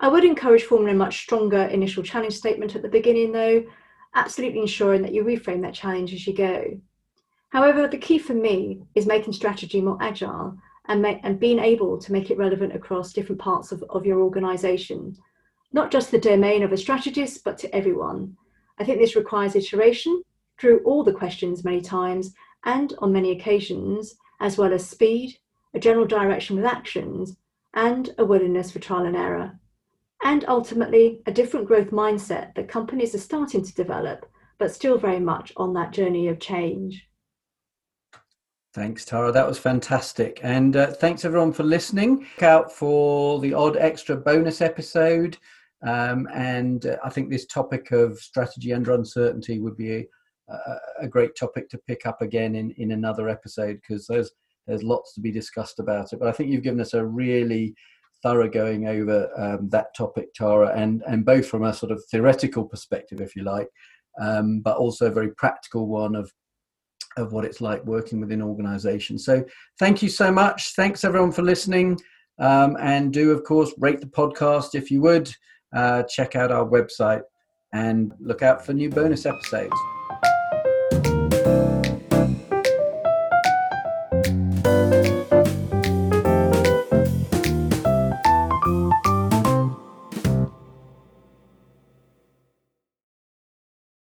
I 0.01 0.09
would 0.09 0.25
encourage 0.25 0.63
forming 0.63 0.95
a 0.95 0.97
much 0.97 1.25
stronger 1.25 1.65
initial 1.65 2.03
challenge 2.03 2.33
statement 2.33 2.75
at 2.75 2.81
the 2.81 2.89
beginning, 2.89 3.33
though, 3.33 3.65
absolutely 4.15 4.61
ensuring 4.61 5.03
that 5.03 5.13
you 5.13 5.25
reframe 5.25 5.61
that 5.61 5.75
challenge 5.75 6.15
as 6.15 6.27
you 6.27 6.35
go. 6.35 6.81
However, 7.51 7.87
the 7.87 7.99
key 7.99 8.19
for 8.19 8.33
me 8.33 8.81
is 8.95 9.05
making 9.05 9.35
strategy 9.35 9.83
more 9.83 9.99
agile 10.01 10.57
and, 10.89 11.05
and 11.05 11.39
being 11.39 11.59
able 11.59 11.99
to 11.99 12.13
make 12.13 12.31
it 12.31 12.39
relevant 12.39 12.75
across 12.75 13.13
different 13.13 13.43
parts 13.43 13.73
of, 13.73 13.85
of 13.91 14.07
your 14.07 14.21
organisation, 14.21 15.19
not 15.71 15.91
just 15.91 16.11
the 16.11 16.19
domain 16.19 16.63
of 16.63 16.73
a 16.73 16.79
strategist, 16.79 17.45
but 17.45 17.59
to 17.59 17.77
everyone. 17.77 18.39
I 18.83 18.85
think 18.85 18.99
this 18.99 19.15
requires 19.15 19.55
iteration 19.55 20.25
through 20.59 20.81
all 20.85 21.05
the 21.05 21.13
questions 21.13 21.63
many 21.63 21.81
times 21.81 22.35
and 22.65 22.93
on 22.99 23.13
many 23.13 23.31
occasions, 23.31 24.17
as 24.41 24.59
well 24.59 24.73
as 24.73 24.85
speed, 24.85 25.39
a 25.73 25.79
general 25.79 26.05
direction 26.05 26.57
with 26.57 26.65
actions, 26.65 27.37
and 27.75 28.13
a 28.19 28.25
willingness 28.25 28.73
for 28.73 28.81
trial 28.81 29.07
and 29.07 29.15
error. 29.15 29.53
And 30.25 30.45
ultimately, 30.49 31.21
a 31.27 31.31
different 31.31 31.69
growth 31.69 31.93
mindset 31.93 32.57
that 32.57 32.67
companies 32.67 33.15
are 33.15 33.19
starting 33.19 33.63
to 33.63 33.73
develop, 33.73 34.27
but 34.59 34.75
still 34.75 34.99
very 34.99 35.21
much 35.21 35.53
on 35.57 35.73
that 35.75 35.93
journey 35.93 36.27
of 36.27 36.41
change. 36.41 37.07
Thanks, 38.75 39.05
Tara. 39.05 39.31
That 39.31 39.47
was 39.47 39.61
fantastic. 39.61 40.41
And 40.43 40.75
uh, 40.75 40.89
thanks 40.89 41.25
everyone 41.25 41.53
for 41.53 41.63
listening. 41.63 42.27
Look 42.35 42.43
out 42.43 42.73
for 42.73 43.39
the 43.39 43.55
odd 43.55 43.77
extra 43.77 44.17
bonus 44.17 44.61
episode. 44.61 45.39
Um, 45.87 46.29
and 46.33 46.87
uh, 46.87 46.97
I 47.05 47.11
think 47.11 47.29
this 47.31 47.47
topic 47.47 47.91
of 47.91 48.19
strategy 48.19 48.73
under 48.73 48.93
uncertainty 48.93 49.59
would 49.59 49.77
be 49.77 50.07
a, 50.49 50.57
a, 51.01 51.09
great 51.09 51.35
topic 51.35 51.69
to 51.71 51.79
pick 51.89 52.07
up 52.07 52.23
again 52.23 52.55
in, 52.55 52.71
in 52.73 52.93
another 52.93 53.29
episode 53.29 53.81
because 53.81 54.07
there's 54.07 54.31
there's 54.67 54.85
lots 54.85 55.13
to 55.15 55.21
be 55.21 55.33
discussed 55.33 55.81
about 55.81 56.13
it. 56.13 56.21
But 56.21 56.29
I 56.29 56.33
think 56.33 56.51
you've 56.51 56.63
given 56.63 56.81
us 56.81 56.95
a 56.95 57.05
really 57.05 57.75
thorough 58.23 58.49
going 58.49 58.87
over 58.87 59.29
um, 59.37 59.69
that 59.71 59.95
topic, 59.97 60.33
Tara, 60.35 60.73
and 60.77 61.03
and 61.07 61.25
both 61.25 61.47
from 61.47 61.65
a 61.65 61.75
sort 61.75 61.91
of 61.91 62.03
theoretical 62.11 62.65
perspective, 62.65 63.21
if 63.21 63.35
you 63.35 63.43
like, 63.43 63.69
um, 64.21 64.61
but 64.61 64.77
also 64.77 65.07
a 65.07 65.13
very 65.13 65.31
practical 65.35 65.89
one 65.89 66.15
of 66.15 66.31
of 67.17 67.33
what 67.33 67.45
it's 67.45 67.61
like 67.61 67.85
working 67.85 68.21
within 68.21 68.41
organizations. 68.41 69.25
So 69.25 69.45
thank 69.79 70.03
you 70.03 70.09
so 70.09 70.31
much. 70.31 70.75
Thanks 70.75 71.05
everyone 71.05 71.33
for 71.33 71.43
listening. 71.43 71.99
Um, 72.39 72.77
and 72.81 73.13
do, 73.13 73.31
of 73.33 73.45
course, 73.45 73.75
rate 73.79 74.01
the 74.01 74.07
podcast 74.07 74.75
if 74.75 74.91
you 74.91 75.03
would 75.03 75.31
uh, 75.73 76.03
check 76.05 76.37
out 76.37 76.53
our 76.53 76.67
website 76.67 77.23
and 77.73 78.13
look 78.21 78.43
out 78.43 78.65
for 78.65 78.73
new 78.73 78.91
bonus 78.91 79.27
episodes. 79.27 79.75